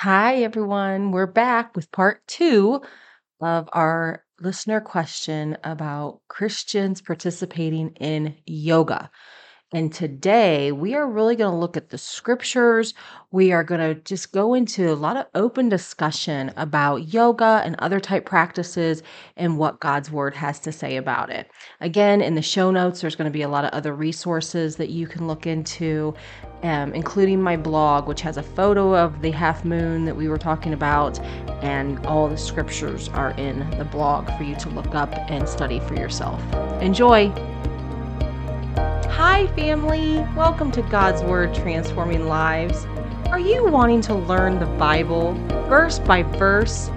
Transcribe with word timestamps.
Hi, 0.00 0.36
everyone. 0.44 1.12
We're 1.12 1.26
back 1.26 1.76
with 1.76 1.92
part 1.92 2.26
two 2.26 2.80
of 3.42 3.68
our 3.74 4.24
listener 4.40 4.80
question 4.80 5.58
about 5.62 6.22
Christians 6.26 7.02
participating 7.02 7.90
in 8.00 8.36
yoga. 8.46 9.10
And 9.72 9.92
today 9.92 10.72
we 10.72 10.96
are 10.96 11.06
really 11.06 11.36
going 11.36 11.52
to 11.52 11.56
look 11.56 11.76
at 11.76 11.90
the 11.90 11.98
scriptures. 11.98 12.92
We 13.30 13.52
are 13.52 13.62
going 13.62 13.80
to 13.80 14.00
just 14.02 14.32
go 14.32 14.54
into 14.54 14.92
a 14.92 14.94
lot 14.94 15.16
of 15.16 15.26
open 15.36 15.68
discussion 15.68 16.52
about 16.56 17.14
yoga 17.14 17.62
and 17.64 17.76
other 17.78 18.00
type 18.00 18.26
practices 18.26 19.04
and 19.36 19.58
what 19.58 19.78
God's 19.78 20.10
word 20.10 20.34
has 20.34 20.58
to 20.60 20.72
say 20.72 20.96
about 20.96 21.30
it. 21.30 21.52
Again, 21.80 22.20
in 22.20 22.34
the 22.34 22.42
show 22.42 22.72
notes, 22.72 23.00
there's 23.00 23.14
going 23.14 23.30
to 23.30 23.32
be 23.32 23.42
a 23.42 23.48
lot 23.48 23.64
of 23.64 23.70
other 23.70 23.94
resources 23.94 24.74
that 24.74 24.90
you 24.90 25.06
can 25.06 25.28
look 25.28 25.46
into, 25.46 26.14
um, 26.64 26.92
including 26.92 27.40
my 27.40 27.56
blog, 27.56 28.08
which 28.08 28.22
has 28.22 28.38
a 28.38 28.42
photo 28.42 28.96
of 28.96 29.22
the 29.22 29.30
half 29.30 29.64
moon 29.64 30.04
that 30.04 30.16
we 30.16 30.28
were 30.28 30.38
talking 30.38 30.72
about. 30.72 31.20
And 31.62 32.04
all 32.06 32.28
the 32.28 32.36
scriptures 32.36 33.08
are 33.10 33.30
in 33.32 33.70
the 33.78 33.84
blog 33.84 34.26
for 34.36 34.42
you 34.42 34.56
to 34.56 34.68
look 34.70 34.96
up 34.96 35.14
and 35.30 35.48
study 35.48 35.78
for 35.78 35.94
yourself. 35.94 36.42
Enjoy! 36.82 37.32
Hi, 39.22 39.48
family. 39.48 40.16
Welcome 40.34 40.72
to 40.72 40.80
God's 40.80 41.22
Word 41.22 41.54
Transforming 41.54 42.26
Lives. 42.26 42.86
Are 43.26 43.38
you 43.38 43.66
wanting 43.66 44.00
to 44.02 44.14
learn 44.14 44.58
the 44.58 44.64
Bible 44.64 45.34
verse 45.68 45.98
by 45.98 46.22
verse, 46.22 46.88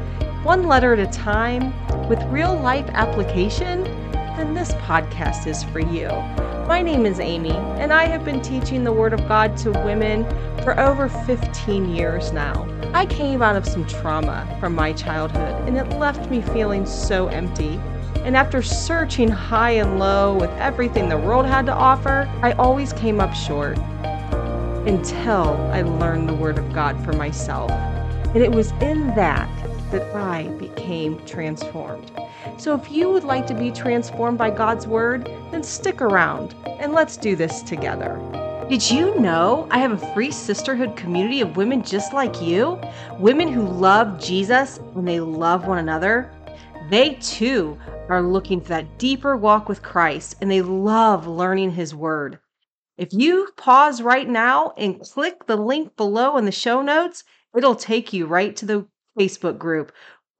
one 0.43 0.63
letter 0.63 0.93
at 0.93 0.99
a 0.99 1.11
time, 1.11 1.73
with 2.07 2.23
real 2.31 2.57
life 2.57 2.89
application? 2.93 3.83
Then 4.13 4.53
this 4.53 4.71
podcast 4.75 5.47
is 5.47 5.65
for 5.65 5.81
you. 5.81 6.07
My 6.65 6.81
name 6.81 7.05
is 7.05 7.19
Amy, 7.19 7.51
and 7.51 7.91
I 7.91 8.05
have 8.05 8.23
been 8.23 8.41
teaching 8.41 8.85
the 8.85 8.93
Word 8.93 9.11
of 9.11 9.27
God 9.27 9.57
to 9.57 9.71
women 9.71 10.23
for 10.63 10.79
over 10.79 11.09
15 11.09 11.93
years 11.93 12.31
now. 12.31 12.65
I 12.93 13.05
came 13.05 13.41
out 13.41 13.57
of 13.57 13.67
some 13.67 13.85
trauma 13.85 14.47
from 14.61 14.73
my 14.73 14.93
childhood, 14.93 15.67
and 15.67 15.75
it 15.75 15.99
left 15.99 16.31
me 16.31 16.41
feeling 16.41 16.85
so 16.85 17.27
empty. 17.27 17.81
And 18.23 18.37
after 18.37 18.61
searching 18.61 19.27
high 19.27 19.71
and 19.71 19.99
low 19.99 20.35
with 20.35 20.49
everything 20.51 21.09
the 21.09 21.17
world 21.17 21.45
had 21.45 21.65
to 21.65 21.73
offer, 21.73 22.29
I 22.41 22.53
always 22.53 22.93
came 22.93 23.19
up 23.19 23.33
short 23.33 23.77
until 24.87 25.57
I 25.71 25.81
learned 25.81 26.29
the 26.29 26.33
Word 26.33 26.57
of 26.57 26.71
God 26.73 27.01
for 27.03 27.11
myself. 27.13 27.69
And 27.71 28.37
it 28.37 28.51
was 28.51 28.71
in 28.81 29.07
that 29.15 29.49
that 29.91 30.15
I 30.15 30.47
became 30.57 31.23
transformed. 31.25 32.11
So 32.57 32.73
if 32.73 32.89
you 32.91 33.09
would 33.09 33.25
like 33.25 33.45
to 33.47 33.53
be 33.53 33.71
transformed 33.71 34.37
by 34.37 34.49
God's 34.51 34.87
Word, 34.87 35.25
then 35.51 35.61
stick 35.61 36.01
around 36.01 36.55
and 36.65 36.93
let's 36.93 37.17
do 37.17 37.35
this 37.35 37.61
together. 37.61 38.19
Did 38.69 38.89
you 38.89 39.19
know 39.19 39.67
I 39.69 39.79
have 39.79 39.91
a 39.91 40.13
free 40.13 40.31
sisterhood 40.31 40.95
community 40.95 41.41
of 41.41 41.57
women 41.57 41.83
just 41.83 42.13
like 42.13 42.41
you? 42.41 42.79
Women 43.19 43.49
who 43.49 43.67
love 43.67 44.19
Jesus 44.19 44.79
and 44.95 45.07
they 45.07 45.19
love 45.19 45.67
one 45.67 45.77
another. 45.77 46.31
They 46.93 47.15
too 47.15 47.79
are 48.07 48.21
looking 48.21 48.61
for 48.61 48.67
that 48.67 48.99
deeper 48.99 49.35
walk 49.35 49.67
with 49.67 49.81
Christ 49.81 50.35
and 50.39 50.51
they 50.51 50.61
love 50.61 51.25
learning 51.25 51.71
His 51.71 51.95
Word. 51.95 52.37
If 52.99 53.11
you 53.11 53.49
pause 53.57 54.03
right 54.03 54.29
now 54.29 54.73
and 54.77 55.01
click 55.01 55.47
the 55.47 55.55
link 55.55 55.95
below 55.97 56.37
in 56.37 56.45
the 56.45 56.51
show 56.51 56.83
notes, 56.83 57.23
it'll 57.57 57.73
take 57.73 58.13
you 58.13 58.27
right 58.27 58.55
to 58.57 58.67
the 58.67 58.85
Facebook 59.17 59.57
group. 59.57 59.91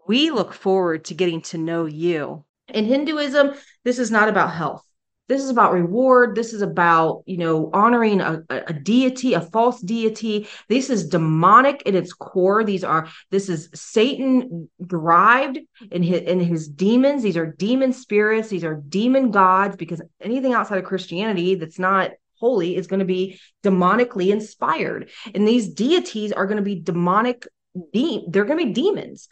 We 0.07 0.29
look 0.29 0.53
forward 0.53 1.05
to 1.05 1.15
getting 1.15 1.41
to 1.41 1.57
know 1.57 1.85
you. 1.85 2.45
In 2.67 2.85
Hinduism, 2.85 3.55
this 3.83 3.97
is 3.97 4.11
not 4.11 4.29
about 4.29 4.53
health 4.53 4.85
this 5.29 5.41
is 5.41 5.49
about 5.49 5.73
reward. 5.73 6.35
This 6.35 6.53
is 6.53 6.61
about 6.61 7.23
you 7.25 7.37
know 7.37 7.69
honoring 7.73 8.21
a, 8.21 8.43
a, 8.49 8.73
deity 8.73 9.33
a 9.33 9.41
false 9.41 9.79
deity. 9.81 10.47
This 10.67 10.89
is 10.89 11.07
demonic 11.07 11.81
in 11.83 11.95
its 11.95 12.13
core. 12.13 12.63
These 12.63 12.83
are 12.83 13.07
this 13.31 13.49
is 13.49 13.69
satan 13.73 14.69
derived 14.85 15.59
in 15.91 16.03
his 16.03 16.21
in 16.21 16.39
his 16.39 16.67
demons. 16.67 17.23
These 17.23 17.37
are 17.37 17.53
demon 17.53 17.93
spirits. 17.93 18.49
These 18.49 18.63
are 18.63 18.83
demon 18.87 19.31
gods 19.31 19.75
because 19.75 20.01
anything 20.19 20.53
outside 20.53 20.79
of 20.79 20.85
christianity 20.85 21.55
that's 21.55 21.79
not 21.79 22.11
holy 22.35 22.75
is 22.75 22.87
going 22.87 22.99
to 22.99 23.05
be 23.05 23.39
demonically 23.63 24.29
inspired. 24.29 25.09
And 25.33 25.47
these 25.47 25.69
deities 25.69 26.33
are 26.33 26.45
going 26.45 26.57
to 26.57 26.63
be 26.63 26.81
demonic 26.81 27.47
de- 27.93 28.25
they're 28.27 28.45
going 28.45 28.59
to 28.59 28.65
be 28.65 28.73
demons 28.73 29.29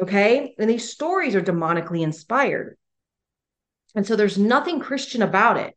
okay? 0.00 0.54
And 0.58 0.70
these 0.70 0.90
stories 0.90 1.34
are 1.34 1.42
demonically 1.42 2.00
inspired 2.00 2.78
and 3.94 4.06
so 4.06 4.16
there's 4.16 4.38
nothing 4.38 4.80
Christian 4.80 5.22
about 5.22 5.56
it. 5.56 5.76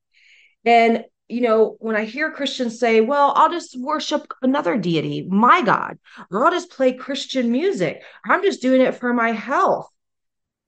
And, 0.66 1.06
you 1.28 1.42
know, 1.42 1.76
when 1.80 1.96
I 1.96 2.06
hear 2.06 2.32
Christians 2.32 2.80
say, 2.80 3.02
well, 3.02 3.34
I'll 3.36 3.52
just 3.52 3.80
worship 3.80 4.28
another 4.42 4.78
deity, 4.78 5.28
my 5.30 5.62
God, 5.62 5.98
I'll 6.32 6.52
just 6.52 6.72
play 6.72 6.94
Christian 6.94 7.52
music, 7.52 8.04
I'm 8.26 8.44
just 8.44 8.62
doing 8.62 8.82
it 8.82 8.96
for 8.96 9.14
my 9.14 9.32
health 9.32 9.90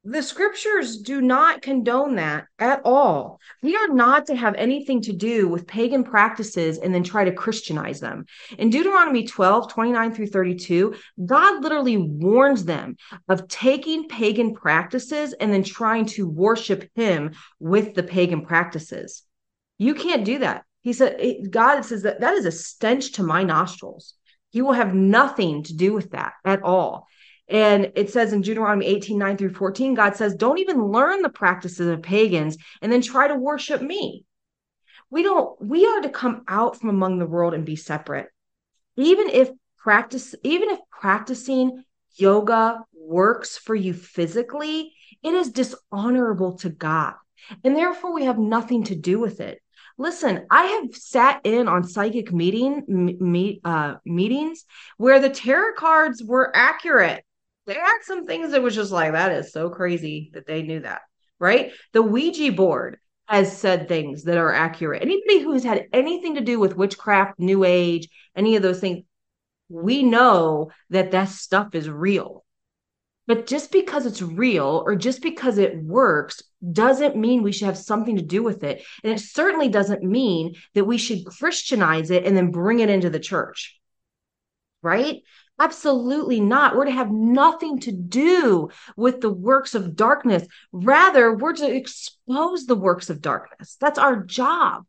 the 0.09 0.23
scriptures 0.23 0.99
do 0.99 1.19
not 1.19 1.61
condone 1.61 2.15
that 2.15 2.45
at 2.59 2.81
all. 2.85 3.41
We 3.61 3.75
are 3.75 3.89
not 3.89 4.27
to 4.27 4.35
have 4.37 4.55
anything 4.55 5.01
to 5.01 5.11
do 5.11 5.49
with 5.49 5.67
pagan 5.67 6.05
practices 6.05 6.77
and 6.77 6.95
then 6.95 7.03
try 7.03 7.25
to 7.25 7.33
Christianize 7.33 7.99
them. 7.99 8.25
In 8.57 8.69
Deuteronomy 8.69 9.27
12, 9.27 9.69
29 9.69 10.13
through 10.13 10.27
32, 10.27 10.95
God 11.25 11.61
literally 11.61 11.97
warns 11.97 12.63
them 12.63 12.95
of 13.27 13.49
taking 13.49 14.07
pagan 14.07 14.53
practices 14.53 15.33
and 15.33 15.51
then 15.51 15.63
trying 15.63 16.05
to 16.05 16.25
worship 16.25 16.89
Him 16.95 17.33
with 17.59 17.93
the 17.93 18.03
pagan 18.03 18.45
practices. 18.45 19.23
You 19.77 19.93
can't 19.93 20.23
do 20.23 20.39
that. 20.39 20.63
He 20.83 20.93
said, 20.93 21.51
God 21.51 21.81
says 21.81 22.03
that 22.03 22.21
that 22.21 22.35
is 22.35 22.45
a 22.45 22.51
stench 22.51 23.11
to 23.13 23.23
my 23.23 23.43
nostrils. 23.43 24.13
He 24.51 24.61
will 24.61 24.71
have 24.71 24.95
nothing 24.95 25.63
to 25.63 25.75
do 25.75 25.91
with 25.91 26.11
that 26.11 26.31
at 26.45 26.63
all. 26.63 27.07
And 27.49 27.93
it 27.95 28.09
says 28.09 28.33
in 28.33 28.41
Deuteronomy 28.41 28.85
18, 28.85 29.17
9 29.17 29.37
through 29.37 29.53
14, 29.53 29.93
God 29.93 30.15
says, 30.15 30.35
Don't 30.35 30.59
even 30.59 30.83
learn 30.83 31.21
the 31.21 31.29
practices 31.29 31.87
of 31.87 32.01
pagans 32.01 32.57
and 32.81 32.91
then 32.91 33.01
try 33.01 33.27
to 33.27 33.35
worship 33.35 33.81
me. 33.81 34.25
We 35.09 35.23
don't, 35.23 35.59
we 35.61 35.85
are 35.85 36.01
to 36.01 36.09
come 36.09 36.43
out 36.47 36.77
from 36.77 36.89
among 36.89 37.19
the 37.19 37.25
world 37.25 37.53
and 37.53 37.65
be 37.65 37.77
separate. 37.77 38.27
Even 38.97 39.29
if 39.29 39.49
practice, 39.77 40.35
even 40.43 40.69
if 40.69 40.79
practicing 40.91 41.83
yoga 42.15 42.83
works 42.93 43.57
for 43.57 43.75
you 43.75 43.93
physically, 43.93 44.93
it 45.23 45.33
is 45.33 45.51
dishonorable 45.51 46.57
to 46.57 46.69
God. 46.69 47.13
And 47.63 47.75
therefore, 47.75 48.13
we 48.13 48.25
have 48.25 48.37
nothing 48.37 48.83
to 48.85 48.95
do 48.95 49.19
with 49.19 49.39
it. 49.39 49.61
Listen, 49.97 50.45
I 50.51 50.63
have 50.63 50.95
sat 50.95 51.41
in 51.43 51.67
on 51.67 51.87
psychic 51.87 52.31
meeting 52.31 52.83
me, 52.87 53.61
uh, 53.63 53.95
meetings 54.05 54.65
where 54.97 55.19
the 55.19 55.29
tarot 55.29 55.73
cards 55.75 56.21
were 56.23 56.55
accurate 56.55 57.23
they 57.67 57.75
had 57.75 57.99
some 58.01 58.25
things 58.25 58.51
that 58.51 58.63
was 58.63 58.75
just 58.75 58.91
like 58.91 59.11
that 59.11 59.31
is 59.31 59.51
so 59.51 59.69
crazy 59.69 60.31
that 60.33 60.47
they 60.47 60.63
knew 60.63 60.79
that 60.79 61.01
right 61.39 61.71
the 61.93 62.01
ouija 62.01 62.51
board 62.51 62.97
has 63.27 63.55
said 63.55 63.87
things 63.87 64.23
that 64.23 64.37
are 64.37 64.53
accurate 64.53 65.01
anybody 65.03 65.39
who's 65.39 65.63
had 65.63 65.85
anything 65.93 66.35
to 66.35 66.41
do 66.41 66.59
with 66.59 66.75
witchcraft 66.75 67.39
new 67.39 67.63
age 67.63 68.09
any 68.35 68.55
of 68.55 68.63
those 68.63 68.79
things 68.79 69.03
we 69.69 70.01
know 70.01 70.71
that 70.89 71.11
that 71.11 71.29
stuff 71.29 71.75
is 71.75 71.89
real 71.89 72.43
but 73.27 73.45
just 73.45 73.73
because 73.73 74.05
it's 74.05 74.21
real 74.21 74.81
or 74.85 74.95
just 74.95 75.21
because 75.21 75.57
it 75.57 75.77
works 75.83 76.41
doesn't 76.71 77.17
mean 77.17 77.43
we 77.43 77.51
should 77.51 77.65
have 77.65 77.77
something 77.77 78.15
to 78.15 78.21
do 78.21 78.41
with 78.41 78.63
it. 78.63 78.83
And 79.03 79.11
it 79.11 79.19
certainly 79.19 79.67
doesn't 79.67 80.01
mean 80.01 80.55
that 80.73 80.85
we 80.85 80.97
should 80.97 81.25
Christianize 81.25 82.09
it 82.09 82.25
and 82.25 82.35
then 82.35 82.51
bring 82.51 82.79
it 82.79 82.89
into 82.89 83.09
the 83.09 83.19
church. 83.19 83.77
Right? 84.81 85.17
Absolutely 85.59 86.39
not. 86.39 86.75
We're 86.75 86.85
to 86.85 86.91
have 86.91 87.11
nothing 87.11 87.79
to 87.79 87.91
do 87.91 88.69
with 88.95 89.21
the 89.21 89.31
works 89.31 89.73
of 89.73 89.95
darkness. 89.95 90.47
Rather, 90.71 91.33
we're 91.33 91.53
to 91.53 91.75
expose 91.75 92.65
the 92.65 92.75
works 92.75 93.09
of 93.09 93.21
darkness. 93.21 93.75
That's 93.79 93.97
our 93.97 94.23
job 94.23 94.85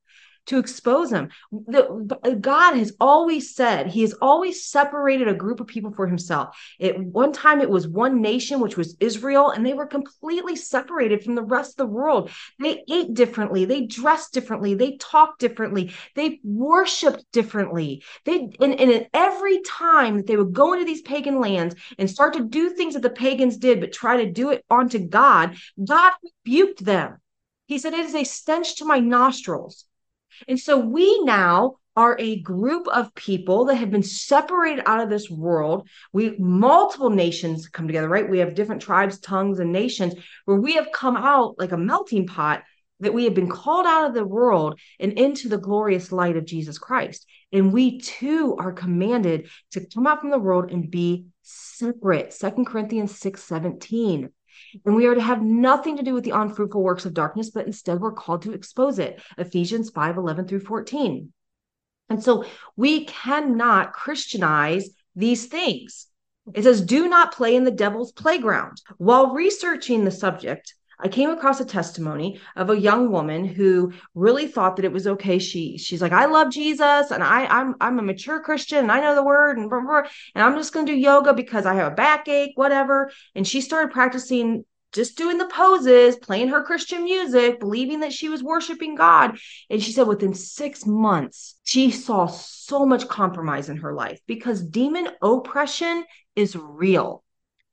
to 0.48 0.58
expose 0.58 1.10
them. 1.10 1.28
The, 1.52 2.38
God 2.40 2.74
has 2.74 2.92
always 3.00 3.54
said, 3.54 3.86
He 3.86 4.00
has 4.02 4.14
always 4.20 4.64
separated 4.64 5.28
a 5.28 5.34
group 5.34 5.60
of 5.60 5.66
people 5.66 5.92
for 5.92 6.06
Himself. 6.06 6.56
At 6.80 6.98
one 6.98 7.32
time, 7.32 7.60
it 7.60 7.70
was 7.70 7.86
one 7.86 8.20
nation, 8.20 8.60
which 8.60 8.76
was 8.76 8.96
Israel, 9.00 9.50
and 9.50 9.64
they 9.64 9.74
were 9.74 9.86
completely 9.86 10.56
separated 10.56 11.22
from 11.22 11.34
the 11.34 11.42
rest 11.42 11.72
of 11.72 11.76
the 11.76 11.92
world. 11.92 12.30
They 12.58 12.82
ate 12.90 13.14
differently, 13.14 13.64
they 13.64 13.86
dressed 13.86 14.32
differently, 14.32 14.74
they 14.74 14.96
talked 14.96 15.40
differently, 15.40 15.92
they 16.14 16.40
worshiped 16.42 17.24
differently. 17.32 18.02
They 18.24 18.50
and, 18.60 18.80
and 18.80 19.06
every 19.12 19.60
time 19.60 20.16
that 20.16 20.26
they 20.26 20.36
would 20.36 20.52
go 20.52 20.72
into 20.72 20.84
these 20.84 21.02
pagan 21.02 21.40
lands 21.40 21.74
and 21.98 22.10
start 22.10 22.34
to 22.34 22.44
do 22.44 22.70
things 22.70 22.94
that 22.94 23.02
the 23.02 23.10
pagans 23.10 23.56
did, 23.58 23.80
but 23.80 23.92
try 23.92 24.24
to 24.24 24.30
do 24.30 24.50
it 24.50 24.64
onto 24.70 24.98
God, 24.98 25.56
God 25.82 26.12
rebuked 26.44 26.84
them. 26.84 27.18
He 27.66 27.78
said, 27.78 27.92
It 27.92 28.06
is 28.06 28.14
a 28.14 28.24
stench 28.24 28.76
to 28.76 28.84
my 28.86 28.98
nostrils. 28.98 29.84
And 30.46 30.58
so 30.58 30.78
we 30.78 31.22
now 31.22 31.76
are 31.98 32.16
a 32.20 32.40
group 32.42 32.86
of 32.86 33.12
people 33.16 33.64
that 33.64 33.74
have 33.74 33.90
been 33.90 34.04
separated 34.04 34.84
out 34.86 35.00
of 35.00 35.10
this 35.10 35.28
world. 35.28 35.88
We 36.12 36.36
multiple 36.38 37.10
nations 37.10 37.68
come 37.68 37.88
together, 37.88 38.08
right? 38.08 38.28
We 38.28 38.38
have 38.38 38.54
different 38.54 38.82
tribes, 38.82 39.18
tongues, 39.18 39.58
and 39.58 39.72
nations 39.72 40.14
where 40.44 40.60
we 40.60 40.74
have 40.74 40.92
come 40.92 41.16
out 41.16 41.58
like 41.58 41.72
a 41.72 41.76
melting 41.76 42.28
pot 42.28 42.62
that 43.00 43.14
we 43.14 43.24
have 43.24 43.34
been 43.34 43.50
called 43.50 43.86
out 43.86 44.06
of 44.06 44.14
the 44.14 44.24
world 44.24 44.78
and 45.00 45.12
into 45.12 45.48
the 45.48 45.58
glorious 45.58 46.12
light 46.12 46.36
of 46.36 46.44
Jesus 46.44 46.78
Christ. 46.78 47.26
And 47.52 47.72
we 47.72 47.98
too 48.00 48.56
are 48.60 48.72
commanded 48.72 49.48
to 49.72 49.86
come 49.92 50.06
out 50.06 50.20
from 50.20 50.30
the 50.30 50.38
world 50.38 50.70
and 50.70 50.90
be 50.90 51.26
separate. 51.42 52.32
Second 52.32 52.66
Corinthians 52.66 53.18
6 53.18 53.42
17. 53.42 54.30
And 54.84 54.94
we 54.94 55.06
are 55.06 55.14
to 55.14 55.20
have 55.20 55.42
nothing 55.42 55.96
to 55.96 56.02
do 56.02 56.14
with 56.14 56.24
the 56.24 56.30
unfruitful 56.30 56.82
works 56.82 57.06
of 57.06 57.14
darkness, 57.14 57.50
but 57.50 57.66
instead 57.66 58.00
we're 58.00 58.12
called 58.12 58.42
to 58.42 58.52
expose 58.52 58.98
it. 58.98 59.20
Ephesians 59.36 59.90
5 59.90 60.16
11 60.16 60.48
through 60.48 60.60
14. 60.60 61.32
And 62.10 62.22
so 62.22 62.44
we 62.76 63.04
cannot 63.04 63.92
Christianize 63.92 64.90
these 65.14 65.46
things. 65.46 66.06
It 66.54 66.62
says, 66.62 66.80
do 66.80 67.08
not 67.08 67.34
play 67.34 67.54
in 67.54 67.64
the 67.64 67.70
devil's 67.70 68.12
playground. 68.12 68.80
While 68.96 69.34
researching 69.34 70.04
the 70.04 70.10
subject, 70.10 70.74
I 71.00 71.08
came 71.08 71.30
across 71.30 71.60
a 71.60 71.64
testimony 71.64 72.40
of 72.56 72.70
a 72.70 72.78
young 72.78 73.10
woman 73.10 73.44
who 73.44 73.92
really 74.14 74.46
thought 74.46 74.76
that 74.76 74.84
it 74.84 74.92
was 74.92 75.06
okay. 75.06 75.38
She 75.38 75.78
she's 75.78 76.02
like, 76.02 76.12
I 76.12 76.26
love 76.26 76.50
Jesus 76.50 77.10
and 77.10 77.22
I 77.22 77.46
I'm 77.46 77.74
I'm 77.80 77.98
a 77.98 78.02
mature 78.02 78.40
Christian 78.40 78.78
and 78.78 78.92
I 78.92 79.00
know 79.00 79.14
the 79.14 79.24
word 79.24 79.58
and 79.58 79.70
blah, 79.70 79.80
blah, 79.80 80.02
blah, 80.02 80.10
and 80.34 80.44
I'm 80.44 80.56
just 80.56 80.72
gonna 80.72 80.86
do 80.86 80.94
yoga 80.94 81.32
because 81.32 81.66
I 81.66 81.74
have 81.74 81.92
a 81.92 81.96
backache, 81.96 82.52
whatever. 82.56 83.10
And 83.34 83.46
she 83.46 83.60
started 83.60 83.92
practicing 83.92 84.64
just 84.92 85.18
doing 85.18 85.38
the 85.38 85.46
poses, 85.46 86.16
playing 86.16 86.48
her 86.48 86.62
Christian 86.62 87.04
music, 87.04 87.60
believing 87.60 88.00
that 88.00 88.12
she 88.12 88.28
was 88.28 88.42
worshiping 88.42 88.94
God. 88.94 89.38
And 89.68 89.82
she 89.82 89.92
said 89.92 90.06
within 90.06 90.34
six 90.34 90.86
months, 90.86 91.56
she 91.64 91.90
saw 91.90 92.26
so 92.26 92.86
much 92.86 93.06
compromise 93.08 93.68
in 93.68 93.78
her 93.78 93.92
life 93.92 94.20
because 94.26 94.62
demon 94.62 95.08
oppression 95.20 96.04
is 96.34 96.56
real. 96.56 97.22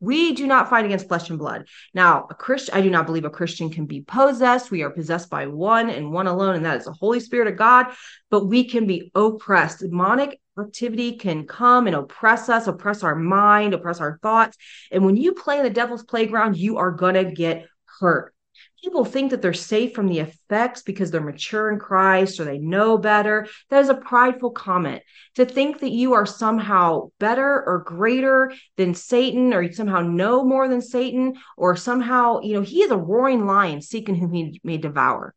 We 0.01 0.33
do 0.33 0.45
not 0.45 0.69
fight 0.69 0.85
against 0.85 1.07
flesh 1.07 1.29
and 1.29 1.39
blood. 1.39 1.67
Now, 1.93 2.27
a 2.29 2.35
Christian, 2.35 2.75
I 2.75 2.81
do 2.81 2.89
not 2.89 3.05
believe 3.05 3.25
a 3.25 3.29
Christian 3.29 3.69
can 3.69 3.85
be 3.85 4.01
possessed. 4.01 4.69
We 4.69 4.83
are 4.83 4.89
possessed 4.89 5.29
by 5.29 5.47
one 5.47 5.89
and 5.89 6.11
one 6.11 6.27
alone, 6.27 6.55
and 6.55 6.65
that 6.65 6.77
is 6.77 6.85
the 6.85 6.91
Holy 6.91 7.19
Spirit 7.19 7.47
of 7.47 7.57
God. 7.57 7.87
But 8.29 8.45
we 8.45 8.65
can 8.65 8.87
be 8.87 9.11
oppressed. 9.15 9.79
Demonic 9.79 10.39
activity 10.59 11.13
can 11.13 11.47
come 11.47 11.87
and 11.87 11.95
oppress 11.95 12.49
us, 12.49 12.67
oppress 12.67 13.03
our 13.03 13.15
mind, 13.15 13.73
oppress 13.73 14.01
our 14.01 14.19
thoughts. 14.21 14.57
And 14.91 15.05
when 15.05 15.15
you 15.15 15.33
play 15.33 15.57
in 15.57 15.63
the 15.63 15.69
devil's 15.69 16.03
playground, 16.03 16.57
you 16.57 16.77
are 16.77 16.91
going 16.91 17.15
to 17.15 17.31
get 17.31 17.65
hurt. 17.99 18.34
People 18.83 19.05
think 19.05 19.31
that 19.31 19.41
they're 19.41 19.53
safe 19.53 19.93
from 19.93 20.07
the 20.07 20.19
effects 20.19 20.83
because 20.83 21.09
they're 21.09 21.21
mature 21.21 21.71
in 21.71 21.79
Christ 21.79 22.39
or 22.39 22.45
they 22.45 22.59
know 22.59 22.97
better. 22.97 23.47
That 23.69 23.79
is 23.79 23.89
a 23.89 23.95
prideful 23.95 24.51
comment. 24.51 25.01
To 25.35 25.45
think 25.45 25.79
that 25.79 25.91
you 25.91 26.13
are 26.13 26.25
somehow 26.25 27.09
better 27.19 27.63
or 27.65 27.83
greater 27.85 28.53
than 28.77 28.93
Satan 28.93 29.53
or 29.53 29.61
you 29.61 29.73
somehow 29.73 30.01
know 30.01 30.43
more 30.43 30.67
than 30.67 30.81
Satan 30.81 31.35
or 31.57 31.75
somehow, 31.75 32.41
you 32.41 32.53
know, 32.53 32.61
he 32.61 32.83
is 32.83 32.91
a 32.91 32.97
roaring 32.97 33.45
lion 33.45 33.81
seeking 33.81 34.15
whom 34.15 34.33
he 34.33 34.61
may 34.63 34.77
devour. 34.77 35.33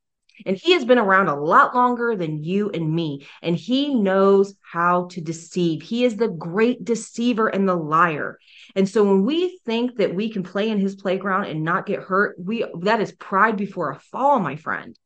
And 0.46 0.56
he 0.56 0.73
has 0.73 0.85
been 0.85 0.99
around 0.99 1.29
a 1.29 1.40
lot 1.40 1.75
longer 1.75 2.17
than 2.17 2.43
you 2.43 2.70
and 2.70 2.94
me. 2.94 3.26
And 3.43 3.56
he 3.56 3.94
knows 3.94 4.55
how 4.61 5.06
to 5.08 5.20
deceive. 5.20 5.82
He 5.82 6.05
is 6.05 6.17
the 6.17 6.29
great 6.29 6.85
deceiver 6.85 7.49
and 7.49 7.69
the 7.69 7.76
liar. 7.76 8.38
And 8.75 8.88
so 8.88 9.05
when 9.05 9.25
we 9.25 9.58
think 9.64 9.96
that 9.96 10.14
we 10.14 10.31
can 10.31 10.43
play 10.43 10.70
in 10.70 10.79
his 10.79 10.96
playground 10.96 11.46
and 11.46 11.64
not 11.64 11.87
get 11.87 12.00
hurt, 12.00 12.37
we 12.38 12.64
that 12.81 13.00
is 13.00 13.12
pride 13.12 13.56
before 13.56 13.90
a 13.90 13.99
fall, 13.99 14.38
my 14.38 14.56
friend. 14.56 14.99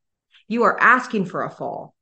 You 0.49 0.65
are 0.65 0.79
asking 0.81 1.27
for 1.27 1.45
a 1.45 1.51
fall. 1.51 1.95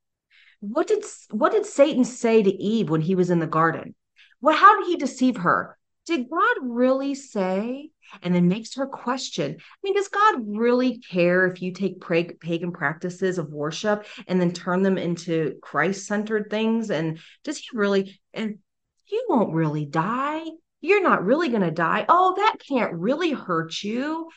What 0.61 0.87
did 0.87 1.05
what 1.31 1.53
did 1.53 1.67
Satan 1.67 2.05
say 2.05 2.43
to 2.43 2.51
Eve 2.51 2.91
when 2.91 3.01
he 3.01 3.15
was 3.15 3.31
in 3.31 3.39
the 3.39 3.47
garden? 3.47 3.95
Well, 4.41 4.57
how 4.57 4.79
did 4.79 4.89
he 4.89 4.97
deceive 4.97 5.39
her? 5.39 5.79
Did 6.11 6.29
God 6.29 6.57
really 6.63 7.15
say 7.15 7.91
and 8.21 8.35
then 8.35 8.49
makes 8.49 8.75
her 8.75 8.89
question 8.89 9.53
I 9.61 9.77
mean, 9.85 9.95
does 9.95 10.09
God 10.09 10.43
really 10.45 10.99
care 10.99 11.47
if 11.47 11.63
you 11.63 11.73
take 11.73 12.01
pagan 12.01 12.73
practices 12.73 13.39
of 13.39 13.53
worship 13.53 14.05
and 14.27 14.41
then 14.41 14.51
turn 14.51 14.83
them 14.83 14.99
into 14.99 15.61
Christ 15.63 16.09
centered 16.09 16.51
things? 16.51 16.91
And 16.91 17.21
does 17.45 17.59
he 17.59 17.69
really, 17.75 18.21
and 18.35 18.59
you 19.07 19.25
won't 19.29 19.55
really 19.55 19.85
die? 19.85 20.43
You're 20.81 21.01
not 21.01 21.25
really 21.25 21.49
going 21.49 21.63
to 21.63 21.71
die. 21.71 22.07
Oh, 22.09 22.35
that 22.39 22.57
can't 22.69 22.93
really 22.95 23.31
hurt 23.31 23.81
you. 23.81 24.31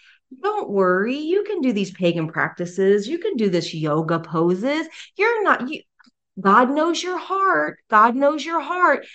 Don't 0.44 0.70
worry. 0.70 1.18
You 1.18 1.44
can 1.44 1.62
do 1.62 1.74
these 1.74 1.90
pagan 1.90 2.28
practices. 2.28 3.08
You 3.08 3.18
can 3.18 3.36
do 3.36 3.50
this 3.50 3.74
yoga 3.74 4.20
poses. 4.20 4.88
You're 5.18 5.44
not, 5.44 5.68
you, 5.68 5.82
God 6.40 6.70
knows 6.70 7.02
your 7.02 7.18
heart. 7.18 7.80
God 7.90 8.16
knows 8.16 8.46
your 8.46 8.62
heart. 8.62 9.08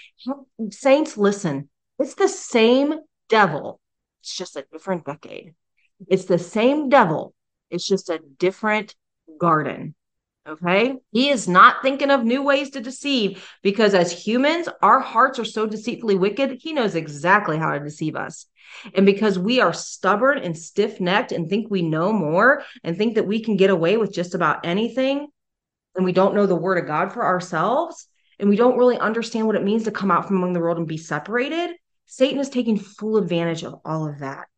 Saints, 0.73 1.17
listen. 1.17 1.69
It's 1.99 2.15
the 2.15 2.29
same 2.29 2.95
devil 3.29 3.81
it's 4.29 4.37
just 4.37 4.57
a 4.57 4.65
different 4.71 5.05
decade. 5.05 5.55
It's 6.07 6.27
the 6.27 6.39
same 6.39 6.89
devil. 6.89 7.35
It's 7.71 7.87
just 7.87 8.11
a 8.11 8.21
different 8.39 8.95
garden. 9.39 9.95
Okay. 10.47 10.97
He 11.13 11.29
is 11.29 11.47
not 11.47 11.83
thinking 11.83 12.11
of 12.11 12.25
new 12.25 12.43
ways 12.43 12.71
to 12.71 12.81
deceive 12.81 13.47
because 13.63 13.95
as 13.95 14.13
humans, 14.13 14.69
our 14.83 15.01
hearts 15.01 15.39
are 15.39 15.45
so 15.45 15.67
deceitfully 15.67 16.15
wicked. 16.15 16.59
He 16.61 16.73
knows 16.73 16.95
exactly 16.95 17.59
how 17.59 17.73
to 17.73 17.81
deceive 17.81 18.17
us. 18.17 18.47
And 18.95 19.05
because 19.05 19.39
we 19.39 19.61
are 19.61 19.73
stubborn 19.73 20.39
and 20.39 20.57
stiff 20.57 21.01
necked 21.01 21.33
and 21.33 21.49
think 21.49 21.71
we 21.71 21.83
know 21.83 22.13
more 22.13 22.63
and 22.85 22.97
think 22.97 23.15
that 23.15 23.27
we 23.27 23.43
can 23.43 23.57
get 23.57 23.71
away 23.71 23.97
with 23.97 24.13
just 24.13 24.35
about 24.35 24.65
anything, 24.65 25.29
and 25.97 26.05
we 26.05 26.13
don't 26.13 26.35
know 26.35 26.47
the 26.47 26.55
word 26.55 26.79
of 26.79 26.87
God 26.87 27.13
for 27.13 27.25
ourselves, 27.25 28.07
and 28.39 28.49
we 28.49 28.57
don't 28.57 28.77
really 28.77 28.99
understand 28.99 29.47
what 29.47 29.57
it 29.57 29.65
means 29.65 29.85
to 29.85 29.91
come 29.91 30.11
out 30.11 30.27
from 30.27 30.37
among 30.37 30.53
the 30.53 30.61
world 30.61 30.79
and 30.79 30.87
be 30.87 30.99
separated, 30.99 31.71
Satan 32.09 32.41
is 32.41 32.49
taking 32.49 32.79
full 32.79 33.17
advantage 33.17 33.63
of 33.63 33.77
all 33.85 34.09
of 34.09 34.19
that. 34.19 34.49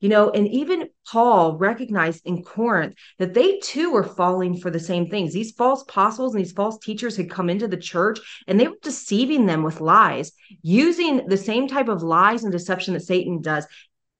You 0.00 0.10
know, 0.10 0.30
and 0.30 0.46
even 0.48 0.88
Paul 1.10 1.56
recognized 1.56 2.26
in 2.26 2.42
Corinth 2.42 2.94
that 3.18 3.32
they 3.32 3.58
too 3.58 3.92
were 3.92 4.04
falling 4.04 4.58
for 4.58 4.70
the 4.70 4.80
same 4.80 5.08
things. 5.08 5.32
These 5.32 5.52
false 5.52 5.82
apostles 5.82 6.34
and 6.34 6.44
these 6.44 6.52
false 6.52 6.78
teachers 6.78 7.16
had 7.16 7.30
come 7.30 7.48
into 7.48 7.66
the 7.66 7.78
church 7.78 8.18
and 8.46 8.60
they 8.60 8.68
were 8.68 8.76
deceiving 8.82 9.46
them 9.46 9.62
with 9.62 9.80
lies, 9.80 10.32
using 10.62 11.26
the 11.28 11.36
same 11.38 11.66
type 11.66 11.88
of 11.88 12.02
lies 12.02 12.42
and 12.44 12.52
deception 12.52 12.92
that 12.94 13.00
Satan 13.00 13.40
does 13.40 13.66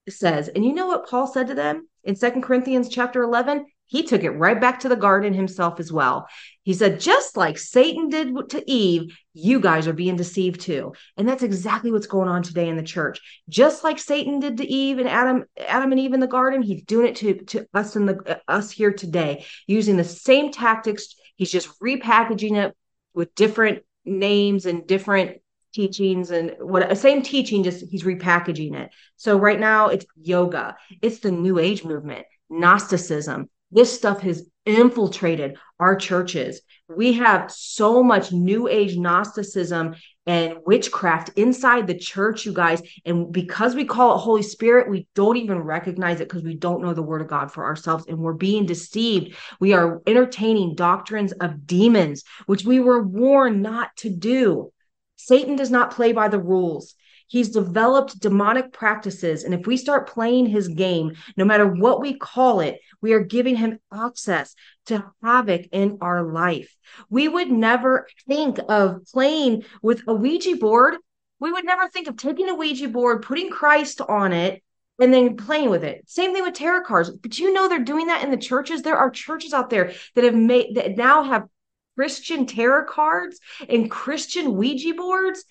says. 0.09 0.49
And 0.49 0.65
you 0.65 0.73
know 0.73 0.87
what 0.87 1.09
Paul 1.09 1.27
said 1.27 1.49
to 1.49 1.55
them 1.55 1.89
in 2.05 2.17
Second 2.17 2.43
Corinthians 2.43 2.89
chapter 2.89 3.23
11? 3.23 3.67
He 3.87 4.03
took 4.03 4.23
it 4.23 4.31
right 4.31 4.61
back 4.61 4.81
to 4.81 4.89
the 4.89 4.97
garden 4.97 5.33
himself 5.33 5.81
as 5.81 5.93
well. 5.93 6.29
He 6.63 6.75
said, 6.75 7.01
just 7.01 7.37
like 7.37 7.59
Satan 7.59 8.09
did 8.09 8.35
to 8.51 8.71
Eve, 8.71 9.17
you 9.33 9.61
guys 9.61 9.87
are 9.87 9.93
being 9.93 10.17
deceived 10.17 10.61
too. 10.61 10.93
And 11.17 11.29
that's 11.29 11.45
exactly 11.45 11.93
what's 11.93 12.09
going 12.09 12.29
on 12.29 12.43
today 12.43 12.69
in 12.69 12.77
the 12.77 12.83
church. 12.83 13.21
Just 13.49 13.85
like 13.85 13.99
Satan 13.99 14.41
did 14.41 14.57
to 14.57 14.67
Eve 14.67 14.99
and 14.99 15.09
Adam, 15.09 15.45
Adam 15.57 15.93
and 15.93 16.01
Eve 16.01 16.13
in 16.13 16.21
the 16.21 16.27
garden, 16.27 16.63
he's 16.63 16.83
doing 16.83 17.07
it 17.07 17.17
to, 17.17 17.35
to 17.45 17.67
us 17.73 17.95
in 17.95 18.07
the 18.07 18.19
uh, 18.27 18.39
us 18.49 18.71
here 18.71 18.93
today, 18.93 19.45
using 19.67 19.97
the 19.97 20.05
same 20.05 20.51
tactics. 20.51 21.15
He's 21.37 21.53
just 21.53 21.79
repackaging 21.81 22.57
it 22.57 22.77
with 23.15 23.35
different 23.35 23.85
names 24.05 24.67
and 24.67 24.87
different 24.87 25.39
teachings 25.73 26.31
and 26.31 26.57
what 26.59 26.83
uh, 26.83 26.95
same 26.95 27.23
teaching, 27.23 27.63
just 27.63 27.85
he's 27.91 28.03
repackaging 28.03 28.75
it. 28.75 28.91
So 29.17 29.39
right 29.39 29.61
now 29.61 29.89
it's 29.89 30.07
yoga, 30.17 30.77
it's 31.03 31.21
the 31.21 31.31
new 31.31 31.59
age 31.59 31.85
movement, 31.85 32.27
Gnosticism, 32.49 33.49
this 33.71 33.95
stuff 33.95 34.21
has 34.21 34.49
infiltrated 34.65 35.57
our 35.79 35.97
churches. 35.97 36.61
We 36.89 37.15
have 37.15 37.51
so 37.51 38.03
much 38.03 38.33
new 38.33 38.69
age 38.69 38.97
Gnosticism 38.97 39.97
and 40.27 40.59
witchcraft 40.67 41.31
inside 41.37 41.87
the 41.87 41.99
church, 41.99 42.47
you 42.47 42.53
guys. 42.53 42.83
And 43.05 43.33
because 43.33 43.75
we 43.75 43.85
call 43.85 44.17
it 44.17 44.21
Holy 44.21 44.43
Spirit, 44.43 44.91
we 44.91 45.07
don't 45.15 45.37
even 45.37 45.59
recognize 45.59 46.21
it 46.21 46.29
because 46.29 46.43
we 46.43 46.55
don't 46.55 46.83
know 46.83 46.95
the 46.95 47.03
word 47.03 47.23
of 47.23 47.29
God 47.29 47.53
for 47.53 47.65
ourselves 47.65 48.07
and 48.09 48.19
we're 48.19 48.35
being 48.35 48.67
deceived. 48.67 49.37
We 49.61 49.73
are 49.73 50.03
entertaining 50.07 50.75
doctrines 50.75 51.33
of 51.33 51.67
demons, 51.67 52.25
which 52.47 52.65
we 52.65 52.81
were 52.81 53.03
warned 53.03 53.63
not 53.63 53.97
to 53.99 54.11
do. 54.11 54.73
Satan 55.17 55.57
does 55.57 55.71
not 55.71 55.93
play 55.93 56.13
by 56.13 56.29
the 56.29 56.41
rules. 56.41 56.95
He's 57.27 57.51
developed 57.51 58.21
demonic 58.21 58.73
practices. 58.73 59.45
And 59.45 59.53
if 59.53 59.67
we 59.67 59.77
start 59.77 60.09
playing 60.09 60.47
his 60.47 60.69
game, 60.69 61.15
no 61.37 61.45
matter 61.45 61.67
what 61.67 62.01
we 62.01 62.17
call 62.17 62.61
it, 62.61 62.81
we 63.01 63.13
are 63.13 63.21
giving 63.21 63.57
him 63.57 63.79
access 63.93 64.55
to 64.87 65.05
havoc 65.23 65.67
in 65.73 65.99
our 66.01 66.23
life. 66.23 66.75
We 67.11 67.29
would 67.29 67.51
never 67.51 68.07
think 68.29 68.59
of 68.69 69.05
playing 69.13 69.65
with 69.83 70.03
a 70.07 70.15
Ouija 70.15 70.57
board. 70.57 70.97
We 71.41 71.53
would 71.53 71.65
never 71.65 71.89
think 71.89 72.07
of 72.07 72.17
taking 72.17 72.49
a 72.49 72.55
Ouija 72.55 72.89
board, 72.89 73.23
putting 73.23 73.51
Christ 73.51 74.01
on 74.01 74.33
it, 74.33 74.63
and 74.99 75.13
then 75.13 75.37
playing 75.37 75.69
with 75.69 75.85
it. 75.85 76.09
Same 76.09 76.33
thing 76.33 76.45
with 76.45 76.55
tarot 76.55 76.85
cards. 76.85 77.11
But 77.11 77.39
you 77.39 77.53
know 77.53 77.69
they're 77.69 77.81
doing 77.81 78.07
that 78.07 78.25
in 78.25 78.31
the 78.31 78.37
churches. 78.37 78.83
There 78.83 78.97
are 78.97 79.11
churches 79.11 79.53
out 79.53 79.69
there 79.69 79.93
that 80.15 80.25
have 80.25 80.35
made 80.35 80.77
that 80.77 80.97
now 80.97 81.25
have 81.25 81.49
Christian 81.97 82.47
tarot 82.47 82.87
cards 82.87 83.41
and 83.69 83.91
Christian 83.91 84.55
Ouija 84.55 84.95
boards 84.95 85.45